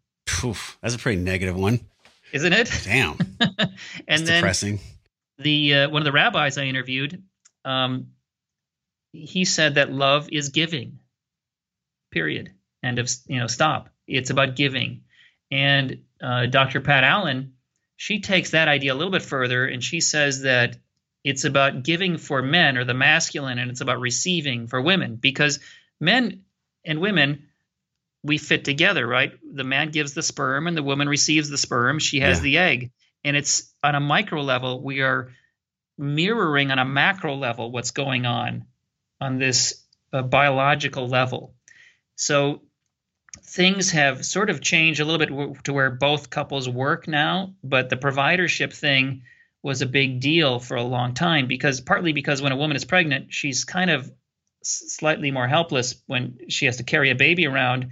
[0.82, 1.80] That's a pretty negative one,
[2.32, 2.72] isn't it?
[2.84, 3.18] Damn,
[4.08, 4.80] and then depressing.
[5.38, 7.24] The uh, one of the rabbis I interviewed,
[7.64, 8.08] um,
[9.12, 11.00] he said that love is giving.
[12.12, 12.52] Period.
[12.84, 13.90] End of you know stop.
[14.08, 15.02] It's about giving,
[15.52, 16.82] and uh, Dr.
[16.82, 17.54] Pat Allen,
[17.98, 20.78] she takes that idea a little bit further, and she says that
[21.24, 25.60] it's about giving for men or the masculine, and it's about receiving for women because
[26.00, 26.45] men
[26.86, 27.48] and women
[28.24, 29.34] we fit together, right?
[29.54, 32.00] The man gives the sperm and the woman receives the sperm.
[32.00, 32.44] She has yeah.
[32.44, 32.92] the egg.
[33.24, 35.32] And it's on a micro level, we are
[35.98, 38.66] mirroring on a macro level what's going on
[39.22, 41.54] on this uh, biological level.
[42.16, 42.62] So
[43.44, 47.54] things have sort of changed a little bit w- to where both couples work now,
[47.64, 49.24] but the providership thing
[49.62, 52.86] was a big deal for a long time because partly because when a woman is
[52.86, 54.12] pregnant, she's kind of
[54.66, 57.90] slightly more helpless when she has to carry a baby around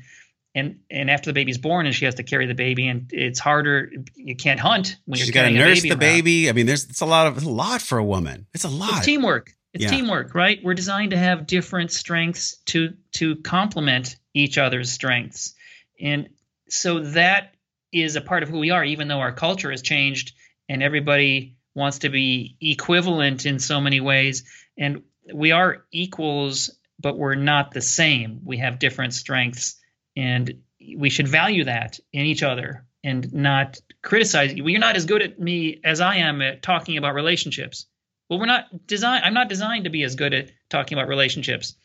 [0.56, 3.40] and and after the baby's born and she has to carry the baby and it's
[3.40, 6.00] harder you can't hunt when She's you're got to nurse baby the around.
[6.00, 6.50] baby.
[6.50, 8.46] I mean, there's it's a lot of it's a lot for a woman.
[8.54, 8.98] It's a lot.
[8.98, 9.52] It's teamwork.
[9.74, 9.90] It's Yeah.
[9.90, 10.60] teamwork, right?
[10.64, 15.54] We're designed to have different strengths to to complement each other's strengths.
[16.00, 16.30] And
[16.70, 17.56] so that
[17.92, 20.34] is a part of who we are, even though our culture has changed
[20.70, 24.44] and everybody wants to be equivalent in so many ways.
[24.78, 25.02] And
[25.32, 28.42] we are equals, but we're not the same.
[28.44, 29.76] We have different strengths,
[30.16, 30.62] and
[30.98, 34.54] we should value that in each other and not criticize.
[34.56, 37.86] Well, you're not as good at me as I am at talking about relationships.
[38.30, 39.26] Well, we're not designed.
[39.26, 41.76] I'm not designed to be as good at talking about relationships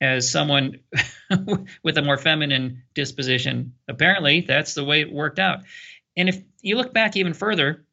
[0.00, 0.80] as someone
[1.82, 3.74] with a more feminine disposition.
[3.88, 5.60] Apparently, that's the way it worked out.
[6.16, 7.84] And if you look back even further,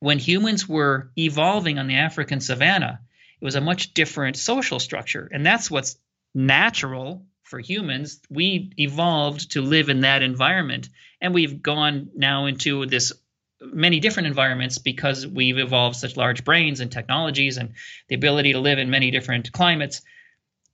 [0.00, 3.00] when humans were evolving on the African savannah,
[3.40, 5.28] it was a much different social structure.
[5.32, 5.96] And that's what's
[6.34, 8.20] natural for humans.
[8.30, 10.88] We evolved to live in that environment.
[11.20, 13.12] And we've gone now into this
[13.60, 17.74] many different environments because we've evolved such large brains and technologies and
[18.08, 20.00] the ability to live in many different climates.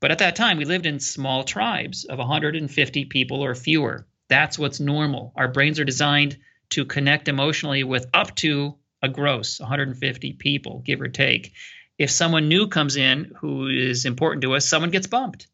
[0.00, 4.06] But at that time, we lived in small tribes of 150 people or fewer.
[4.28, 5.32] That's what's normal.
[5.36, 6.38] Our brains are designed
[6.70, 11.52] to connect emotionally with up to a gross 150 people, give or take.
[11.99, 15.49] If someone new comes in who is important to us, someone gets bumped.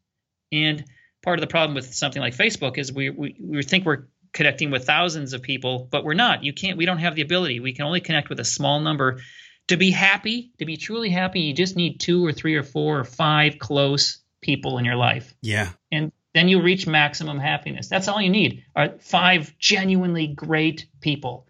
[0.51, 0.83] And
[1.23, 4.71] part of the problem with something like Facebook is we, we, we think we're connecting
[4.71, 6.43] with thousands of people, but we're not.
[6.43, 7.59] You can't, we don't have the ability.
[7.59, 9.21] We can only connect with a small number.
[9.67, 12.99] To be happy, to be truly happy, you just need two or three or four
[12.99, 15.33] or five close people in your life.
[15.41, 15.69] Yeah.
[15.91, 17.87] And then you reach maximum happiness.
[17.87, 21.47] That's all you need are five genuinely great people.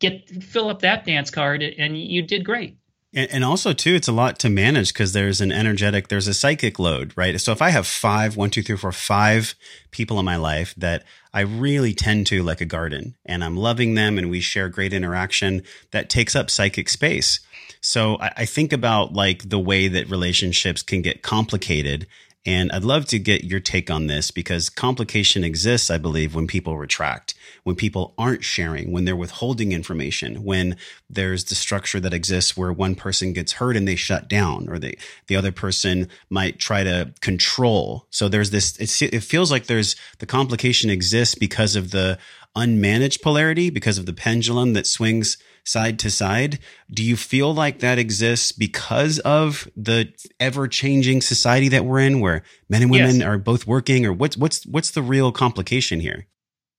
[0.00, 2.76] Get fill up that dance card and you did great.
[3.16, 6.78] And, also too, it's a lot to manage because there's an energetic, there's a psychic
[6.78, 7.40] load, right?
[7.40, 9.54] So if I have five, one, two, three, four, five
[9.90, 11.02] people in my life that
[11.32, 14.92] I really tend to like a garden and I'm loving them and we share great
[14.92, 15.62] interaction,
[15.92, 17.40] that takes up psychic space.
[17.80, 22.06] So I, I think about like the way that relationships can get complicated.
[22.46, 26.46] And I'd love to get your take on this because complication exists, I believe, when
[26.46, 27.34] people retract,
[27.64, 30.76] when people aren't sharing, when they're withholding information, when
[31.10, 34.78] there's the structure that exists where one person gets hurt and they shut down, or
[34.78, 38.06] they, the other person might try to control.
[38.10, 42.16] So there's this, it feels like there's the complication exists because of the
[42.56, 45.36] unmanaged polarity, because of the pendulum that swings
[45.66, 46.58] side to side.
[46.90, 50.08] Do you feel like that exists because of the
[50.40, 53.24] ever changing society that we're in where men and women Yes.
[53.24, 56.26] are both working or what's, what's, what's the real complication here?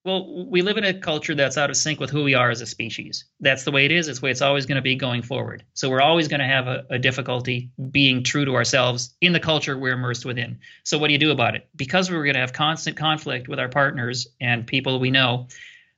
[0.05, 2.61] Well, we live in a culture that's out of sync with who we are as
[2.61, 3.25] a species.
[3.41, 4.07] That's the way it is.
[4.07, 5.65] It's the way it's always going to be going forward.
[5.73, 9.41] So we're always going to have a, a difficulty being true to ourselves in the
[9.41, 10.59] culture we're immersed within.
[10.85, 11.67] So what do you do about it?
[11.75, 15.47] Because we're going to have constant conflict with our partners and people we know,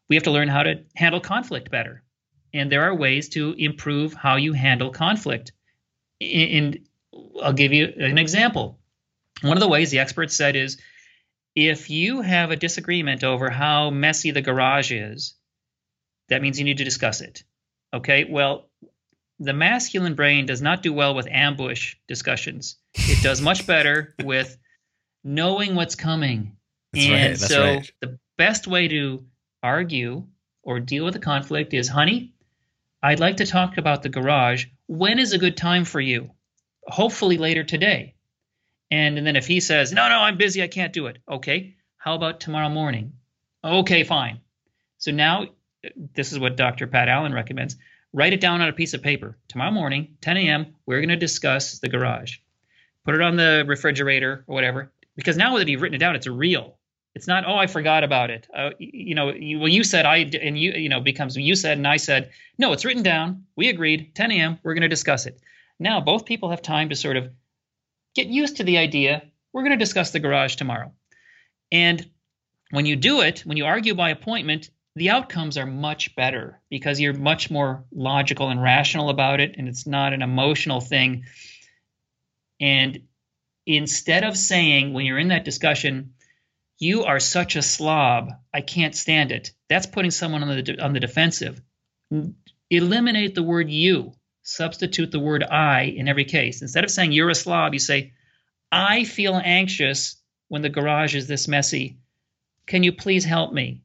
[0.09, 2.01] we have to learn how to handle conflict better.
[2.53, 5.51] And there are ways to improve how you handle conflict.
[6.21, 6.79] And
[7.41, 8.79] I'll give you an example.
[9.41, 10.77] One of the ways the experts said is
[11.55, 15.35] if you have a disagreement over how messy the garage is,
[16.29, 17.43] that means you need to discuss it.
[17.93, 18.69] Okay, well,
[19.39, 22.77] the masculine brain does not do well with ambush discussions.
[22.93, 24.57] It does much better with
[25.23, 26.57] knowing what's coming.
[26.93, 27.91] That's and right, that's so right.
[28.01, 29.25] the best way to
[29.63, 30.25] argue
[30.63, 32.33] or deal with a conflict is, honey,
[33.01, 34.65] I'd like to talk about the garage.
[34.87, 36.31] When is a good time for you?
[36.85, 38.15] Hopefully later today.
[38.91, 41.19] And, and then if he says, no, no, I'm busy, I can't do it.
[41.29, 43.13] Okay, how about tomorrow morning?
[43.63, 44.39] Okay, fine.
[44.97, 45.47] So now,
[46.13, 46.87] this is what Dr.
[46.87, 47.77] Pat Allen recommends.
[48.11, 49.37] Write it down on a piece of paper.
[49.47, 52.37] Tomorrow morning, 10 a.m., we're going to discuss the garage.
[53.05, 54.91] Put it on the refrigerator or whatever.
[55.15, 56.78] Because now that you've written it down, it's real.
[57.15, 58.47] It's not, oh, I forgot about it.
[58.55, 61.77] Uh, you know, you, well, you said I, and you, you know, becomes you said
[61.77, 62.31] and I said.
[62.57, 63.45] No, it's written down.
[63.55, 64.13] We agreed.
[64.15, 64.59] 10 a.m.
[64.63, 65.39] We're going to discuss it.
[65.79, 67.31] Now both people have time to sort of
[68.15, 69.23] get used to the idea.
[69.53, 70.93] We're going to discuss the garage tomorrow.
[71.71, 72.09] And
[72.71, 76.99] when you do it, when you argue by appointment, the outcomes are much better because
[76.99, 81.25] you're much more logical and rational about it, and it's not an emotional thing.
[82.59, 83.03] And
[83.65, 86.13] instead of saying, when you're in that discussion,
[86.79, 90.93] you are such a slob, I can't stand it, that's putting someone on the, on
[90.93, 91.61] the defensive.
[92.69, 94.13] Eliminate the word you,
[94.43, 96.61] substitute the word I in every case.
[96.61, 98.13] Instead of saying you're a slob, you say,
[98.71, 100.15] I feel anxious
[100.47, 101.99] when the garage is this messy.
[102.65, 103.83] Can you please help me?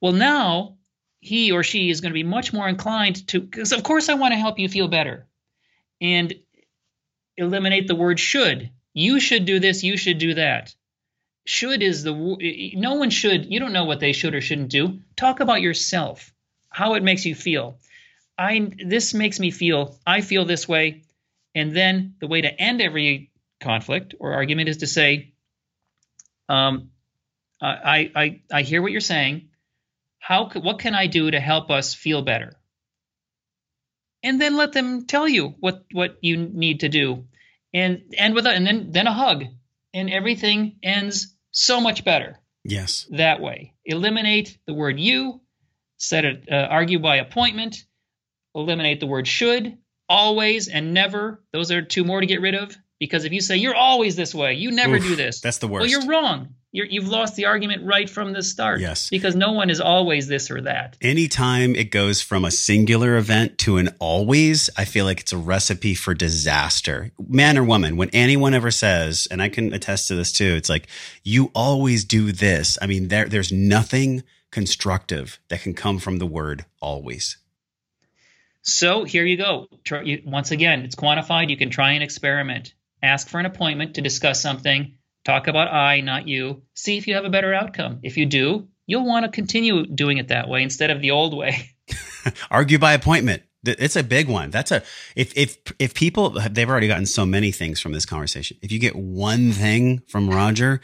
[0.00, 0.78] Well, now
[1.20, 4.14] he or she is going to be much more inclined to, because of course I
[4.14, 5.26] want to help you feel better.
[6.00, 6.34] And
[7.36, 8.70] eliminate the word should.
[8.94, 10.74] You should do this, you should do that.
[11.50, 12.12] Should is the,
[12.76, 15.00] no one should, you don't know what they should or shouldn't do.
[15.16, 16.32] Talk about yourself,
[16.68, 17.78] how it makes you feel.
[18.38, 21.02] I, this makes me feel, I feel this way.
[21.54, 25.32] And then the way to end every conflict or argument is to say,
[26.48, 26.90] um,
[27.60, 29.48] I, I, I hear what you're saying.
[30.20, 32.56] How, what can I do to help us feel better?
[34.22, 37.24] and then let them tell you what what you need to do
[37.72, 39.44] and and with a, and then then a hug
[39.94, 43.06] and everything ends so much better yes.
[43.10, 43.74] that way.
[43.84, 45.40] Eliminate the word you
[45.96, 47.84] set it uh, argue by appointment
[48.54, 49.78] eliminate the word should
[50.08, 51.42] always and never.
[51.52, 54.32] Those are two more to get rid of because if you say you're always this
[54.32, 57.34] way you never Oof, do this that's the worst well you're wrong you're, you've lost
[57.34, 58.80] the argument right from the start.
[58.80, 59.10] Yes.
[59.10, 60.96] Because no one is always this or that.
[61.00, 65.38] Anytime it goes from a singular event to an always, I feel like it's a
[65.38, 67.10] recipe for disaster.
[67.18, 70.68] Man or woman, when anyone ever says, and I can attest to this too, it's
[70.68, 70.86] like,
[71.24, 72.78] you always do this.
[72.80, 74.22] I mean, there, there's nothing
[74.52, 77.36] constructive that can come from the word always.
[78.62, 79.66] So here you go.
[80.24, 81.50] Once again, it's quantified.
[81.50, 82.74] You can try and experiment.
[83.02, 86.62] Ask for an appointment to discuss something Talk about I, not you.
[86.74, 88.00] See if you have a better outcome.
[88.02, 91.36] If you do, you'll want to continue doing it that way instead of the old
[91.36, 91.70] way.
[92.50, 93.42] Argue by appointment.
[93.62, 94.50] It's a big one.
[94.50, 94.82] That's a
[95.14, 98.56] if if if people they've already gotten so many things from this conversation.
[98.62, 100.80] If you get one thing from Roger,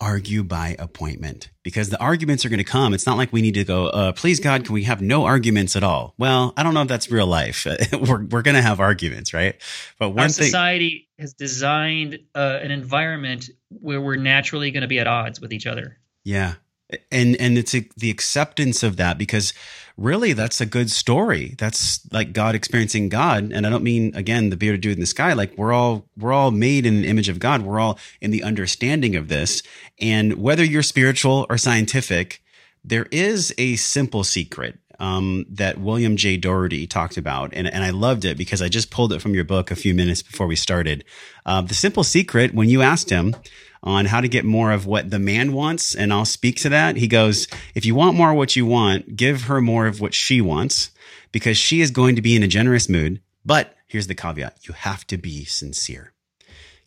[0.00, 2.94] argue by appointment because the arguments are going to come.
[2.94, 5.76] It's not like we need to go, uh, please God, can we have no arguments
[5.76, 6.14] at all?
[6.18, 7.66] Well, I don't know if that's real life.
[7.92, 9.60] we're we're going to have arguments, right?
[9.98, 14.88] But one Our thing, society has designed uh, an environment where we're naturally going to
[14.88, 15.98] be at odds with each other.
[16.24, 16.54] Yeah.
[17.10, 19.52] And and it's a, the acceptance of that because
[19.96, 21.54] really that's a good story.
[21.58, 25.06] That's like God experiencing God, and I don't mean again the bearded dude in the
[25.06, 25.32] sky.
[25.34, 27.62] Like we're all we're all made in the image of God.
[27.62, 29.62] We're all in the understanding of this,
[30.00, 32.42] and whether you're spiritual or scientific,
[32.84, 36.36] there is a simple secret um, that William J.
[36.36, 39.44] Doherty talked about, and, and I loved it because I just pulled it from your
[39.44, 41.04] book a few minutes before we started.
[41.46, 43.34] Uh, the simple secret, when you asked him
[43.82, 46.96] on how to get more of what the man wants, and I'll speak to that,
[46.96, 50.14] he goes, If you want more of what you want, give her more of what
[50.14, 50.90] she wants
[51.32, 53.20] because she is going to be in a generous mood.
[53.44, 56.12] But here's the caveat you have to be sincere.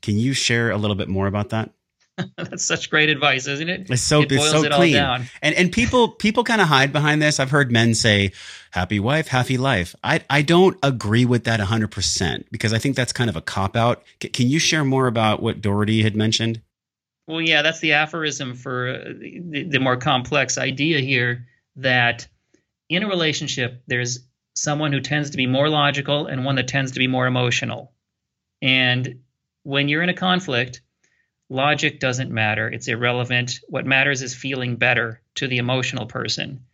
[0.01, 1.71] Can you share a little bit more about that?
[2.37, 3.89] That's such great advice, isn't it?
[3.89, 4.95] It's so it it's so it clean.
[4.95, 7.39] And and people people kind of hide behind this.
[7.39, 8.33] I've heard men say
[8.71, 9.95] happy wife, happy life.
[10.03, 13.75] I I don't agree with that 100% because I think that's kind of a cop
[13.75, 14.03] out.
[14.21, 16.61] C- can you share more about what Doherty had mentioned?
[17.27, 21.47] Well, yeah, that's the aphorism for uh, the, the more complex idea here
[21.77, 22.27] that
[22.89, 24.19] in a relationship there's
[24.55, 27.93] someone who tends to be more logical and one that tends to be more emotional.
[28.61, 29.21] And
[29.63, 30.81] when you're in a conflict,
[31.53, 33.59] Logic doesn't matter, it's irrelevant.
[33.67, 36.65] What matters is feeling better to the emotional person.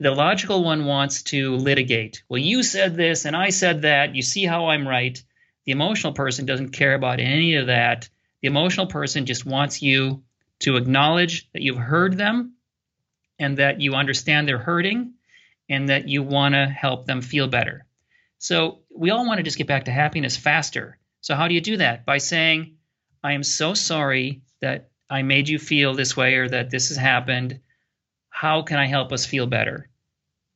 [0.00, 2.22] The logical one wants to litigate.
[2.28, 4.14] Well, you said this and I said that.
[4.14, 5.22] You see how I'm right.
[5.64, 8.10] The emotional person doesn't care about any of that.
[8.46, 10.22] The emotional person just wants you
[10.60, 12.54] to acknowledge that you've heard them
[13.40, 15.14] and that you understand they're hurting
[15.68, 17.86] and that you want to help them feel better.
[18.38, 20.96] So we all want to just get back to happiness faster.
[21.22, 22.06] So how do you do that?
[22.06, 22.76] By saying,
[23.20, 26.96] I am so sorry that I made you feel this way or that this has
[26.96, 27.58] happened.
[28.28, 29.88] How can I help us feel better?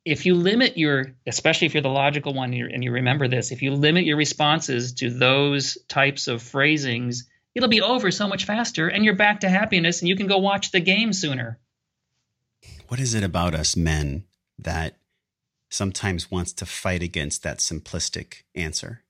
[0.05, 3.63] If you limit your, especially if you're the logical one and you remember this, if
[3.63, 7.27] you limit your responses to those types of phrasings,
[7.61, 10.39] it'll be over so much faster and you're back to happiness and you can go
[10.39, 11.59] watch the game sooner.
[12.89, 14.25] What is it about us men
[14.59, 14.97] that
[15.69, 19.03] sometimes wants to fight against that simplistic answer?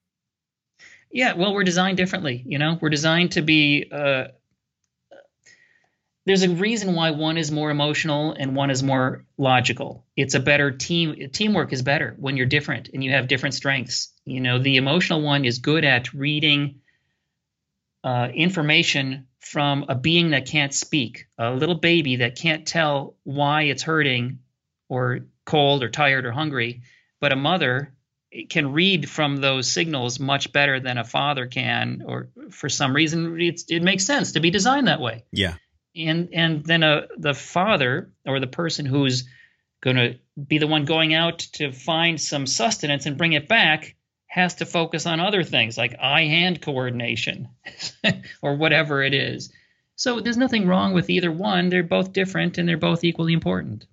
[1.12, 2.42] Yeah, well, we're designed differently.
[2.44, 3.88] You know, we're designed to be.
[3.90, 4.24] Uh,
[6.26, 10.05] there's a reason why one is more emotional and one is more logical.
[10.16, 11.30] It's a better team.
[11.32, 14.12] Teamwork is better when you're different and you have different strengths.
[14.24, 16.80] You know, the emotional one is good at reading
[18.05, 23.62] uh, information from a being that can't speak, a little baby that can't tell why
[23.62, 24.38] it's hurting
[24.88, 26.83] or cold or tired or hungry,
[27.20, 27.92] but a mother
[28.49, 33.37] can read from those signals much better than a father can, or for some reason
[33.41, 35.25] it makes sense to be designed that way.
[35.33, 35.54] Yeah.
[35.96, 39.25] And and then a, uh, the father or the person who's
[39.80, 43.96] going to be the one going out to find some sustenance and bring it back
[44.30, 47.48] has to focus on other things like eye hand coordination
[48.42, 49.52] or whatever it is.
[49.96, 51.68] So there's nothing wrong with either one.
[51.68, 53.86] They're both different and they're both equally important.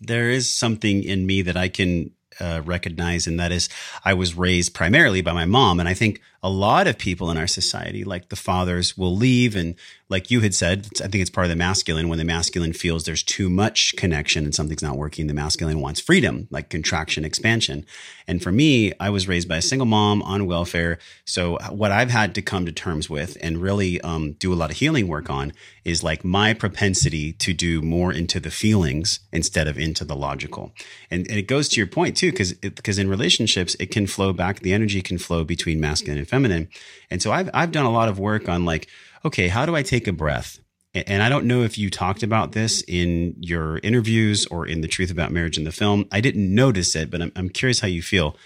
[0.00, 2.10] There is something in me that I can
[2.40, 3.68] uh, recognize, and that is
[4.04, 5.78] I was raised primarily by my mom.
[5.78, 9.56] And I think a lot of people in our society, like the fathers, will leave.
[9.56, 9.74] And
[10.08, 12.08] like you had said, I think it's part of the masculine.
[12.08, 16.00] When the masculine feels there's too much connection and something's not working, the masculine wants
[16.00, 17.84] freedom, like contraction, expansion.
[18.28, 20.98] And for me, I was raised by a single mom on welfare.
[21.24, 24.70] So what I've had to come to terms with and really um, do a lot
[24.70, 25.52] of healing work on
[25.84, 30.72] is like my propensity to do more into the feelings instead of into the logical.
[31.10, 34.32] And, and it goes to your point too, because because in relationships it can flow
[34.32, 34.60] back.
[34.60, 36.68] The energy can flow between masculine and feminine.
[37.10, 38.88] And so I've, I've done a lot of work on like,
[39.24, 40.58] okay, how do I take a breath?
[40.94, 44.88] And I don't know if you talked about this in your interviews or in the
[44.88, 46.06] truth about marriage in the film.
[46.10, 48.36] I didn't notice it, but I'm, I'm curious how you feel.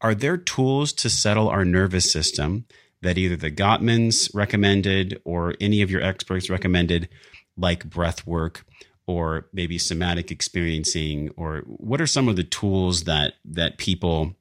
[0.00, 2.66] Are there tools to settle our nervous system
[3.02, 7.08] that either the Gottmans recommended or any of your experts recommended,
[7.56, 8.64] like breath work
[9.06, 11.30] or maybe somatic experiencing?
[11.36, 14.34] Or what are some of the tools that that people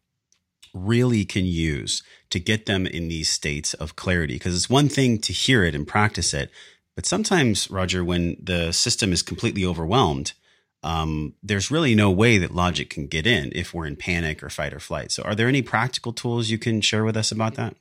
[0.85, 4.35] really can use to get them in these states of clarity.
[4.35, 6.51] Because it's one thing to hear it and practice it,
[6.95, 10.33] but sometimes, Roger, when the system is completely overwhelmed,
[10.83, 14.49] um, there's really no way that logic can get in if we're in panic or
[14.49, 15.11] fight or flight.
[15.11, 17.75] So, are there any practical tools you can share with us about that?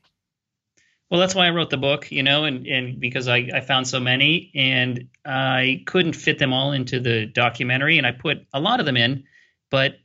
[1.10, 3.86] Well, that's why I wrote the book, you know, and, and because I, I found
[3.86, 8.60] so many and I couldn't fit them all into the documentary, and I put a
[8.60, 9.24] lot of them in,
[9.70, 9.96] but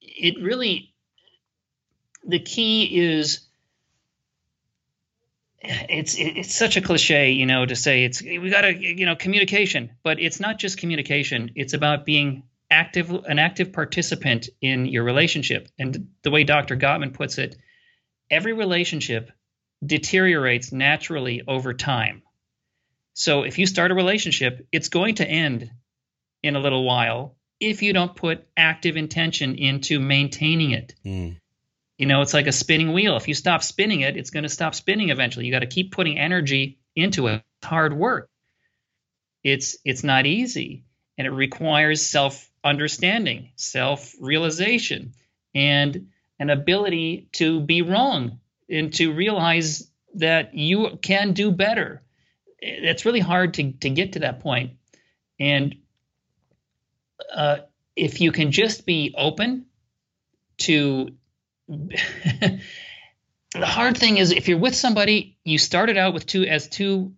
[0.00, 0.91] it really
[2.24, 3.40] the key is
[5.64, 9.16] it's it's such a cliche, you know, to say it's we got to you know
[9.16, 11.52] communication, but it's not just communication.
[11.54, 15.68] It's about being active, an active participant in your relationship.
[15.78, 16.76] And the way Dr.
[16.76, 17.56] Gottman puts it,
[18.30, 19.30] every relationship
[19.84, 22.22] deteriorates naturally over time.
[23.14, 25.70] So if you start a relationship, it's going to end
[26.42, 30.94] in a little while if you don't put active intention into maintaining it.
[31.04, 31.36] Mm.
[32.02, 33.16] You know, it's like a spinning wheel.
[33.16, 35.46] If you stop spinning it, it's going to stop spinning eventually.
[35.46, 37.44] You got to keep putting energy into it.
[37.60, 38.28] It's hard work.
[39.44, 40.84] It's it's not easy,
[41.16, 45.12] and it requires self understanding, self realization,
[45.54, 46.08] and
[46.40, 52.02] an ability to be wrong and to realize that you can do better.
[52.58, 54.72] It's really hard to to get to that point,
[55.38, 55.76] and
[57.32, 57.58] uh,
[57.94, 59.66] if you can just be open
[60.62, 61.10] to
[63.54, 67.12] the hard thing is if you're with somebody, you started out with two as two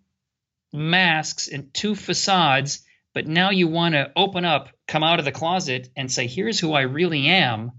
[0.73, 2.81] masks and two facades,
[3.13, 6.59] but now you want to open up, come out of the closet and say, here's
[6.59, 7.71] who I really am.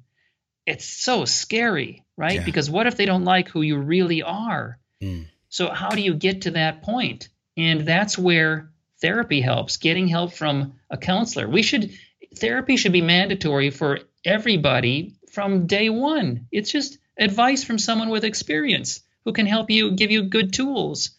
[0.64, 2.36] It's so scary, right?
[2.36, 2.44] Yeah.
[2.44, 4.78] Because what if they don't like who you really are?
[5.02, 5.26] Mm.
[5.48, 7.28] So how do you get to that point?
[7.56, 8.70] And that's where
[9.00, 11.48] therapy helps, getting help from a counselor.
[11.48, 11.92] We should
[12.34, 16.46] therapy should be mandatory for everybody from day one.
[16.50, 21.10] It's just advice from someone with experience who can help you, give you good tools.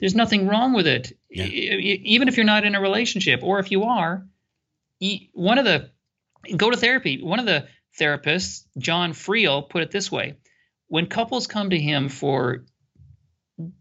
[0.00, 1.12] There's nothing wrong with it.
[1.28, 1.44] Yeah.
[1.44, 4.26] Even if you're not in a relationship, or if you are,
[5.34, 5.90] one of the
[6.56, 7.22] go to therapy.
[7.22, 7.68] One of the
[8.00, 10.38] therapists, John Friel, put it this way:
[10.88, 12.64] when couples come to him for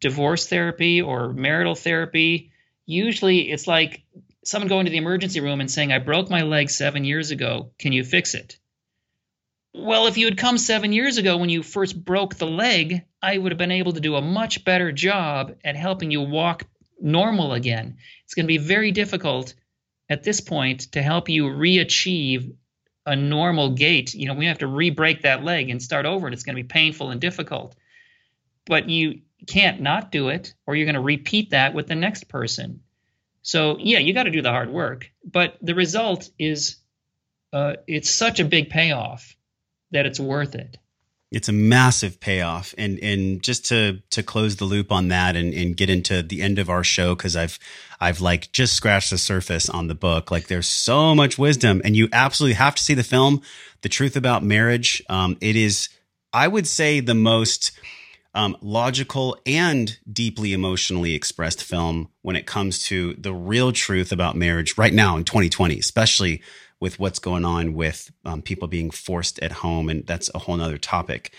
[0.01, 2.51] divorce therapy or marital therapy,
[2.85, 4.03] usually it's like
[4.43, 7.72] someone going to the emergency room and saying, "I broke my leg seven years ago.
[7.80, 8.57] Can you fix it?"
[9.77, 13.38] Well, if you had come seven years ago when you first broke the leg, I
[13.38, 16.64] would have been able to do a much better job at helping you walk
[17.02, 17.97] normal again.
[18.23, 19.53] It's going to be very difficult
[20.10, 22.53] at this point to help you re-achieve
[23.06, 24.14] a normal gait.
[24.14, 26.64] You know, we have to re-break that leg and start over, and it's going to
[26.64, 27.76] be painful and difficult.
[28.65, 32.30] But you can't not do it, or you're going to repeat that with the next
[32.30, 32.80] person.
[33.41, 36.77] So yeah, you got to do the hard work, but the result is
[37.52, 39.35] uh, it's such a big payoff
[39.91, 40.78] that it's worth it.
[41.32, 42.74] It's a massive payoff.
[42.78, 46.41] And and just to to close the loop on that and, and get into the
[46.41, 47.60] end of our show, because I've
[47.99, 50.32] I've like just scratched the surface on the book.
[50.32, 53.41] Like there's so much wisdom, and you absolutely have to see the film,
[53.82, 55.02] The Truth About Marriage.
[55.10, 55.90] Um, it is,
[56.32, 57.72] I would say, the most
[58.36, 64.36] um, logical and deeply emotionally expressed film when it comes to the real truth about
[64.36, 66.41] marriage right now in 2020, especially
[66.80, 70.57] with what's going on with um, people being forced at home, and that's a whole
[70.57, 71.34] nother topic.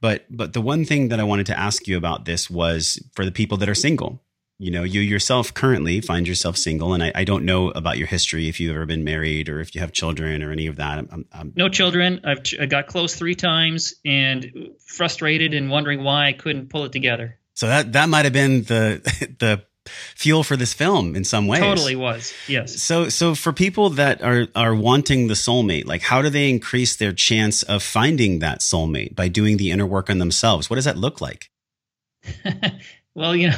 [0.00, 3.24] But but the one thing that I wanted to ask you about this was for
[3.24, 4.22] the people that are single.
[4.58, 8.06] You know, you yourself currently find yourself single, and I, I don't know about your
[8.06, 10.98] history if you've ever been married or if you have children or any of that.
[10.98, 12.20] I'm, I'm, no children.
[12.24, 16.92] I've I got close three times and frustrated and wondering why I couldn't pull it
[16.92, 17.38] together.
[17.54, 19.00] So that that might have been the
[19.38, 21.60] the fuel for this film in some ways.
[21.60, 22.32] Totally was.
[22.48, 22.80] Yes.
[22.80, 26.96] So so for people that are are wanting the soulmate, like how do they increase
[26.96, 30.70] their chance of finding that soulmate by doing the inner work on themselves?
[30.70, 31.50] What does that look like?
[33.14, 33.56] well, you know,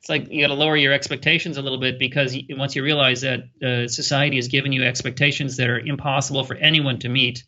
[0.00, 3.22] it's like you got to lower your expectations a little bit because once you realize
[3.22, 7.44] that uh, society has given you expectations that are impossible for anyone to meet,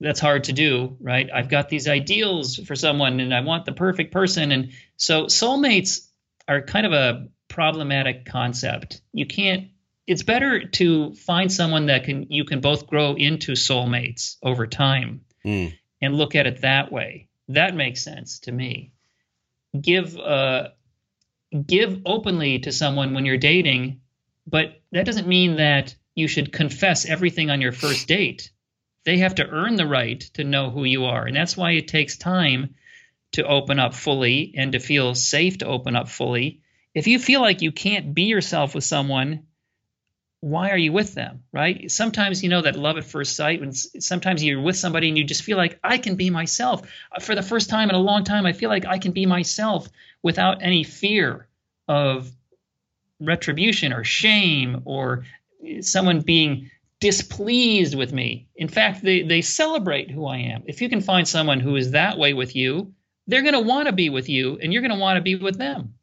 [0.00, 1.28] that's hard to do, right?
[1.32, 4.52] I've got these ideals for someone and I want the perfect person.
[4.52, 6.07] And so soulmates
[6.48, 9.00] are kind of a problematic concept.
[9.12, 9.68] You can't
[10.06, 15.20] it's better to find someone that can you can both grow into soulmates over time
[15.44, 15.74] mm.
[16.00, 17.28] and look at it that way.
[17.48, 18.92] That makes sense to me.
[19.78, 20.68] Give uh
[21.66, 24.00] give openly to someone when you're dating,
[24.46, 28.50] but that doesn't mean that you should confess everything on your first date
[29.08, 31.24] they have to earn the right to know who you are.
[31.24, 32.74] And that's why it takes time
[33.32, 36.62] to open up fully and to feel safe to open up fully.
[36.94, 39.44] If you feel like you can't be yourself with someone,
[40.40, 41.90] why are you with them, right?
[41.90, 45.24] Sometimes you know that love at first sight, when sometimes you're with somebody and you
[45.24, 46.82] just feel like I can be myself.
[47.14, 49.26] Uh, for the first time in a long time, I feel like I can be
[49.26, 49.88] myself
[50.22, 51.48] without any fear
[51.88, 52.30] of
[53.20, 55.24] retribution or shame or
[55.66, 58.48] eh, someone being displeased with me.
[58.54, 60.64] In fact, they, they celebrate who I am.
[60.66, 62.94] If you can find someone who is that way with you,
[63.28, 65.36] they're going to want to be with you and you're going to want to be
[65.36, 65.94] with them.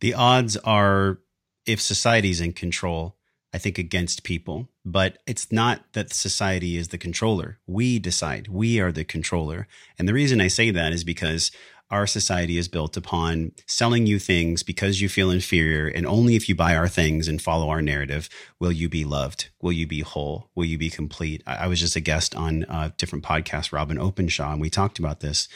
[0.00, 1.18] The odds are,
[1.66, 3.16] if society's in control,
[3.52, 7.58] I think against people, but it's not that society is the controller.
[7.66, 8.48] We decide.
[8.48, 9.66] We are the controller.
[9.98, 11.50] And the reason I say that is because
[11.90, 15.86] our society is built upon selling you things because you feel inferior.
[15.86, 18.28] And only if you buy our things and follow our narrative
[18.58, 19.48] will you be loved.
[19.62, 20.50] Will you be whole?
[20.54, 21.42] Will you be complete?
[21.46, 24.98] I, I was just a guest on a different podcast, Robyn Openshaw, and we talked
[24.98, 25.48] about this.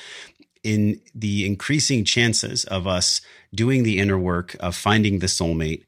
[0.64, 3.20] In the increasing chances of us
[3.54, 5.84] doing the inner work of finding the soulmate,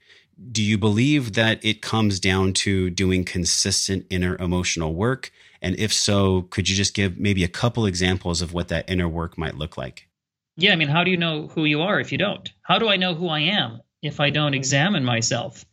[0.51, 5.31] do you believe that it comes down to doing consistent inner emotional work?
[5.63, 9.09] And if so, could you just give maybe a couple examples of what that inner
[9.09, 10.09] work might look like?
[10.57, 12.51] Yeah, I mean, how do you know who you are if you don't?
[12.63, 15.65] How do I know who I am if I don't examine myself?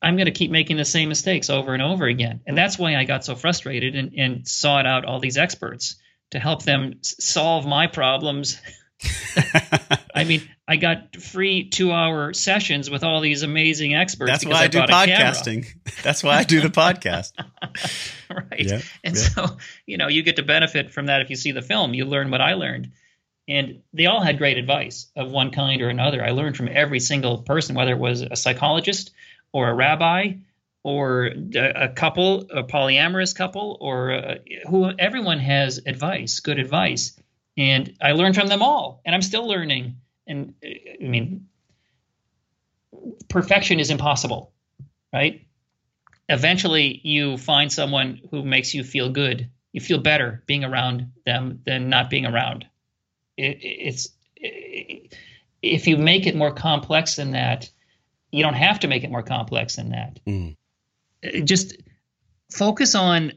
[0.00, 2.40] I'm going to keep making the same mistakes over and over again.
[2.46, 5.96] And that's why I got so frustrated and, and sought out all these experts
[6.30, 8.60] to help them solve my problems.
[10.14, 14.30] I mean, I got free two hour sessions with all these amazing experts.
[14.30, 15.66] That's why I, I do podcasting.
[16.02, 17.32] That's why I do the podcast.
[18.30, 18.60] right.
[18.60, 19.22] Yeah, and yeah.
[19.22, 21.94] so, you know, you get to benefit from that if you see the film.
[21.94, 22.90] You learn what I learned
[23.48, 26.22] and they all had great advice of one kind or another.
[26.22, 29.10] I learned from every single person, whether it was a psychologist
[29.52, 30.34] or a rabbi
[30.84, 34.38] or a couple, a polyamorous couple, or a,
[34.68, 37.18] who everyone has advice, good advice,
[37.56, 39.96] and I learned from them all, and I'm still learning.
[40.26, 40.68] And uh,
[41.02, 41.48] I mean,
[43.28, 44.52] perfection is impossible,
[45.12, 45.46] right?
[46.28, 49.50] Eventually, you find someone who makes you feel good.
[49.72, 52.66] You feel better being around them than not being around
[53.38, 55.14] it, it's it,
[55.62, 57.70] if you make it more complex than that,
[58.30, 60.20] you don't have to make it more complex than that.
[60.26, 60.56] Mm.
[61.44, 61.76] Just
[62.50, 63.32] focus on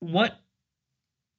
[0.00, 0.38] what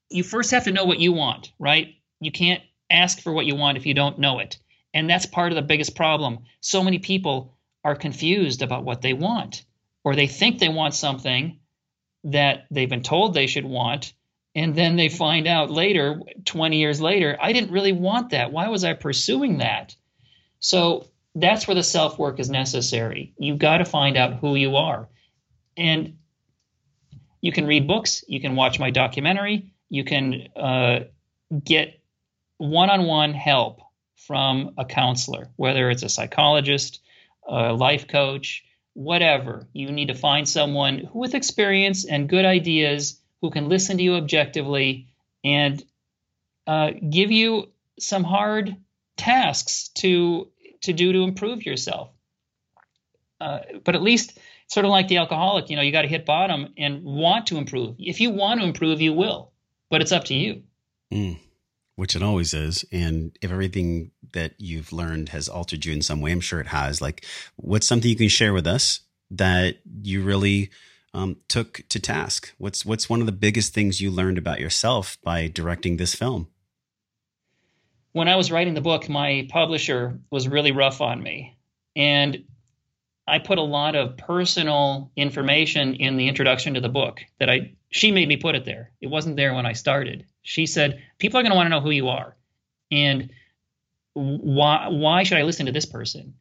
[0.10, 1.96] you first have to know what you want, right?
[2.20, 4.58] You can't ask for what you want if you don't know it.
[4.94, 6.40] And that's part of the biggest problem.
[6.62, 9.66] So many people are confused about what they want,
[10.04, 11.60] or they think they want something
[12.24, 14.14] that they've been told they should want,
[14.58, 18.52] and then they find out later 20 years later i didn't really want that.
[18.52, 19.96] Why was i pursuing that?
[20.60, 23.34] So that's where the self work is necessary.
[23.38, 25.08] You've got to find out who you are.
[25.78, 26.18] And
[27.42, 31.00] you can read books you can watch my documentary you can uh,
[31.64, 32.02] get
[32.58, 33.82] one-on-one help
[34.16, 37.00] from a counselor whether it's a psychologist
[37.48, 38.66] a life coach
[38.98, 39.68] whatever.
[39.74, 44.16] You need to find someone with experience and good ideas who can listen to you
[44.16, 45.08] objectively
[45.44, 45.84] and
[46.66, 48.76] uh, give you some hard
[49.16, 50.50] tasks to
[50.82, 52.12] to do to improve yourself.
[53.40, 54.38] Uh, but at least,
[54.68, 57.58] sort of like the alcoholic, you know, you got to hit bottom and want to
[57.58, 57.96] improve.
[58.00, 59.52] If you want to improve, you will,
[59.90, 60.64] but it's up to you.
[61.12, 61.40] Mm,
[61.96, 62.84] which it always is.
[62.92, 66.68] And if everything that you've learned has altered you in some way, I'm sure it
[66.68, 67.02] has.
[67.02, 69.02] Like, what's something you can share with us
[69.32, 70.70] that you really
[71.14, 72.54] um, took to task?
[72.58, 76.48] What's what's one of the biggest things you learned about yourself by directing this film?
[78.12, 81.58] When I was writing the book, my publisher was really rough on me,
[81.96, 82.44] and
[83.28, 87.74] I put a lot of personal information in the introduction to the book that I
[87.90, 88.92] she made me put it there.
[89.02, 90.26] It wasn't there when I started.
[90.44, 92.36] She said people are going to want to know who you are,
[92.92, 93.30] and
[94.14, 96.36] why why should I listen to this person?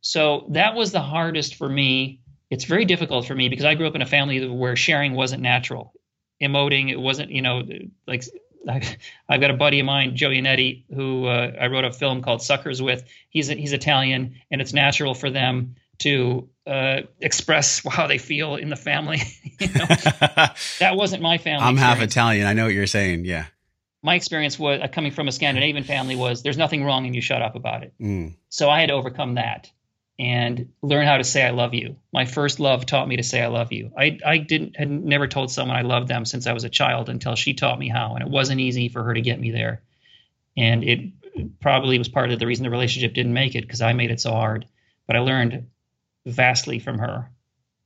[0.00, 2.20] So that was the hardest for me.
[2.54, 5.42] It's very difficult for me because I grew up in a family where sharing wasn't
[5.42, 5.92] natural.
[6.40, 7.62] Emoting, it wasn't, you know,
[8.06, 8.24] like
[9.28, 12.42] I've got a buddy of mine, Joe Yannetti, who uh, I wrote a film called
[12.42, 13.02] Suckers with.
[13.28, 18.70] He's he's Italian, and it's natural for them to uh, express how they feel in
[18.70, 19.20] the family.
[19.58, 19.86] you know?
[20.78, 21.66] that wasn't my family.
[21.66, 21.98] I'm experience.
[21.98, 22.46] half Italian.
[22.46, 23.24] I know what you're saying.
[23.24, 23.46] Yeah.
[24.04, 27.20] My experience was uh, coming from a Scandinavian family was there's nothing wrong and you
[27.20, 27.94] shut up about it.
[28.00, 28.36] Mm.
[28.48, 29.72] So I had to overcome that
[30.18, 31.96] and learn how to say I love you.
[32.12, 33.90] My first love taught me to say I love you.
[33.98, 37.08] I I didn't had never told someone I loved them since I was a child
[37.08, 39.82] until she taught me how, and it wasn't easy for her to get me there.
[40.56, 41.00] And it
[41.60, 44.20] probably was part of the reason the relationship didn't make it because I made it
[44.20, 44.66] so hard.
[45.06, 45.66] But I learned
[46.24, 47.30] vastly from her,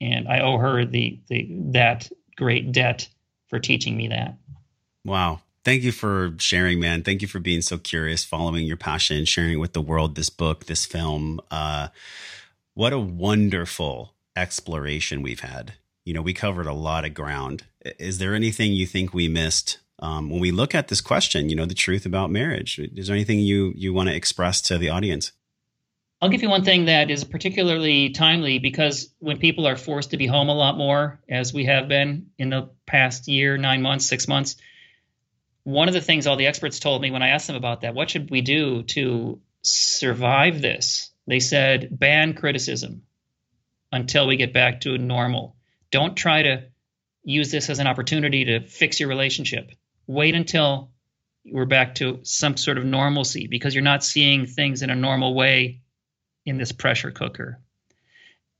[0.00, 3.08] and I owe her the the that great debt
[3.48, 4.36] for teaching me that.
[5.04, 5.40] Wow.
[5.68, 7.02] Thank you for sharing, man.
[7.02, 10.64] Thank you for being so curious, following your passion, sharing with the world this book,
[10.64, 11.40] this film.
[11.50, 11.88] Uh,
[12.72, 15.74] what a wonderful exploration we've had.
[16.06, 17.64] You know, we covered a lot of ground.
[17.98, 21.50] Is there anything you think we missed um, when we look at this question?
[21.50, 22.78] You know, the truth about marriage.
[22.78, 25.32] Is there anything you you want to express to the audience?
[26.22, 30.16] I'll give you one thing that is particularly timely because when people are forced to
[30.16, 34.06] be home a lot more, as we have been in the past year, nine months,
[34.06, 34.56] six months,
[35.68, 37.94] one of the things all the experts told me when I asked them about that,
[37.94, 41.10] what should we do to survive this?
[41.26, 43.02] They said, ban criticism
[43.92, 45.56] until we get back to normal.
[45.90, 46.64] Don't try to
[47.22, 49.70] use this as an opportunity to fix your relationship.
[50.06, 50.90] Wait until
[51.44, 55.34] we're back to some sort of normalcy because you're not seeing things in a normal
[55.34, 55.82] way
[56.46, 57.60] in this pressure cooker.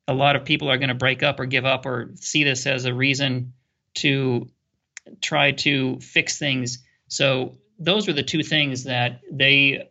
[0.07, 2.67] A lot of people are going to break up or give up or see this
[2.67, 3.55] as a reason
[3.95, 4.51] to
[5.23, 6.85] try to fix things.
[7.09, 9.89] So those were the two things that they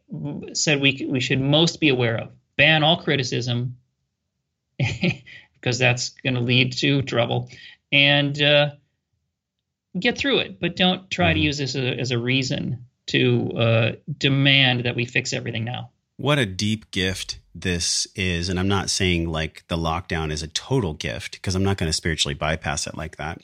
[0.53, 2.31] said we we should most be aware of.
[2.57, 3.77] Ban all criticism
[4.77, 7.49] because that's going to lead to trouble,
[7.91, 8.71] and uh,
[9.99, 10.59] get through it.
[10.59, 14.95] But don't try to use this as a, as a reason to uh, demand that
[14.95, 15.91] we fix everything now.
[16.17, 18.49] What a deep gift this is.
[18.49, 21.89] And I'm not saying like the lockdown is a total gift because I'm not going
[21.89, 23.41] to spiritually bypass it like that.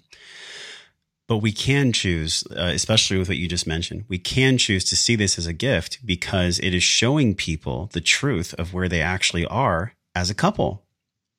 [1.27, 4.95] But we can choose, uh, especially with what you just mentioned, we can choose to
[4.95, 9.01] see this as a gift because it is showing people the truth of where they
[9.01, 10.83] actually are as a couple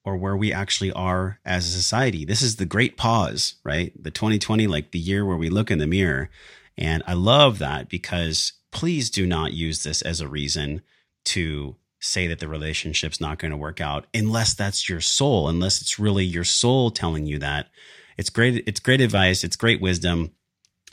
[0.04, 2.24] or where we actually are as a society.
[2.24, 3.92] This is the great pause, right?
[4.00, 6.30] The 2020, like the year where we look in the mirror.
[6.76, 10.82] And I love that because please do not use this as a reason
[11.26, 15.80] to say that the relationship's not going to work out unless that's your soul, unless
[15.80, 17.68] it's really your soul telling you that.
[18.16, 18.64] It's great.
[18.66, 19.44] It's great advice.
[19.44, 20.32] It's great wisdom.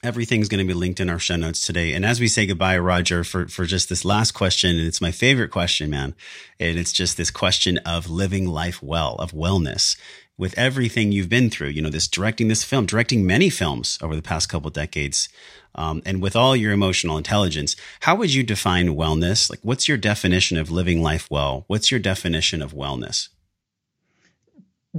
[0.03, 1.93] Everything's going to be linked in our show notes today.
[1.93, 5.11] And as we say goodbye, Roger, for, for just this last question, and it's my
[5.11, 6.15] favorite question, man.
[6.59, 9.95] And it's just this question of living life well, of wellness
[10.41, 14.15] with everything you've been through, you know, this directing this film, directing many films over
[14.15, 15.29] the past couple decades.
[15.75, 19.51] Um, and with all your emotional intelligence, how would you define wellness?
[19.51, 21.65] Like, what's your definition of living life well?
[21.67, 23.29] What's your definition of wellness?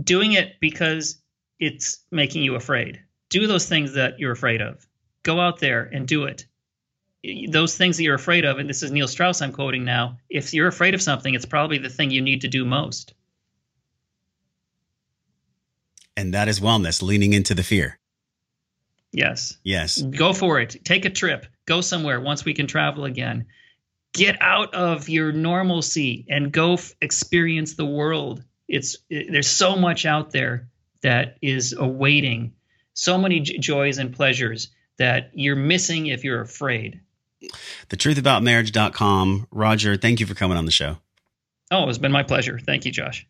[0.00, 1.18] Doing it because
[1.62, 3.01] it's making you afraid.
[3.28, 4.84] Do those things that you're afraid of.
[5.22, 6.44] Go out there and do it.
[7.51, 10.18] Those things that you're afraid of, and this is Neil Strauss I'm quoting now.
[10.28, 13.14] If you're afraid of something, it's probably the thing you need to do most.
[16.16, 17.97] And that is wellness, leaning into the fear.
[19.12, 19.56] Yes.
[19.62, 20.02] Yes.
[20.02, 20.84] Go for it.
[20.84, 21.47] Take a trip.
[21.64, 23.47] Go somewhere once we can travel again.
[24.12, 28.43] Get out of your normalcy and go f- experience the world.
[28.66, 30.71] It's it, there's so much out there
[31.02, 32.52] that is awaiting,
[32.94, 34.68] so many j- joys and pleasures
[34.98, 37.00] that you're missing if you're afraid.
[37.88, 39.48] Thetruthaboutmarriage.com.
[39.50, 40.98] Roger, thank you for coming on the show.
[41.70, 42.58] Oh, it's been my pleasure.
[42.58, 43.26] Thank you, Josh.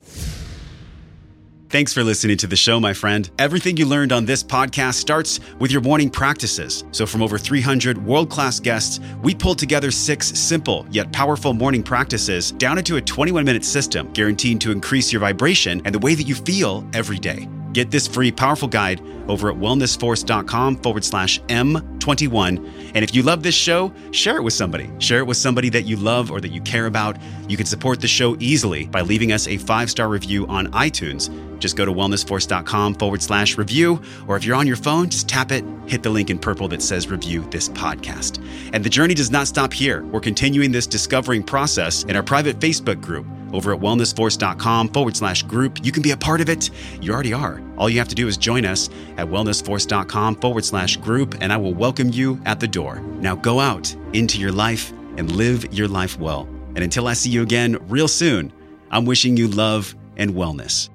[1.71, 3.31] Thanks for listening to the show, my friend.
[3.39, 6.85] Everything you learned on this podcast starts with your morning practices.
[6.93, 11.83] So, from over 300 world class guests, we pulled together six simple yet powerful morning
[11.83, 16.15] practices down into a 21 minute system guaranteed to increase your vibration and the way
[16.15, 17.49] that you feel every day.
[17.73, 22.93] Get this free, powerful guide over at wellnessforce.com forward slash M21.
[22.95, 24.91] And if you love this show, share it with somebody.
[24.99, 27.17] Share it with somebody that you love or that you care about.
[27.49, 31.31] You can support the show easily by leaving us a five star review on iTunes.
[31.61, 34.03] Just go to wellnessforce.com forward slash review.
[34.27, 36.83] Or if you're on your phone, just tap it, hit the link in purple that
[36.83, 38.45] says review this podcast.
[38.73, 40.05] And the journey does not stop here.
[40.07, 45.43] We're continuing this discovering process in our private Facebook group over at wellnessforce.com forward slash
[45.43, 45.85] group.
[45.85, 46.71] You can be a part of it.
[47.01, 47.63] You already are.
[47.77, 51.57] All you have to do is join us at wellnessforce.com forward slash group, and I
[51.57, 53.01] will welcome you at the door.
[53.01, 56.49] Now go out into your life and live your life well.
[56.75, 58.53] And until I see you again real soon,
[58.91, 60.89] I'm wishing you love and wellness.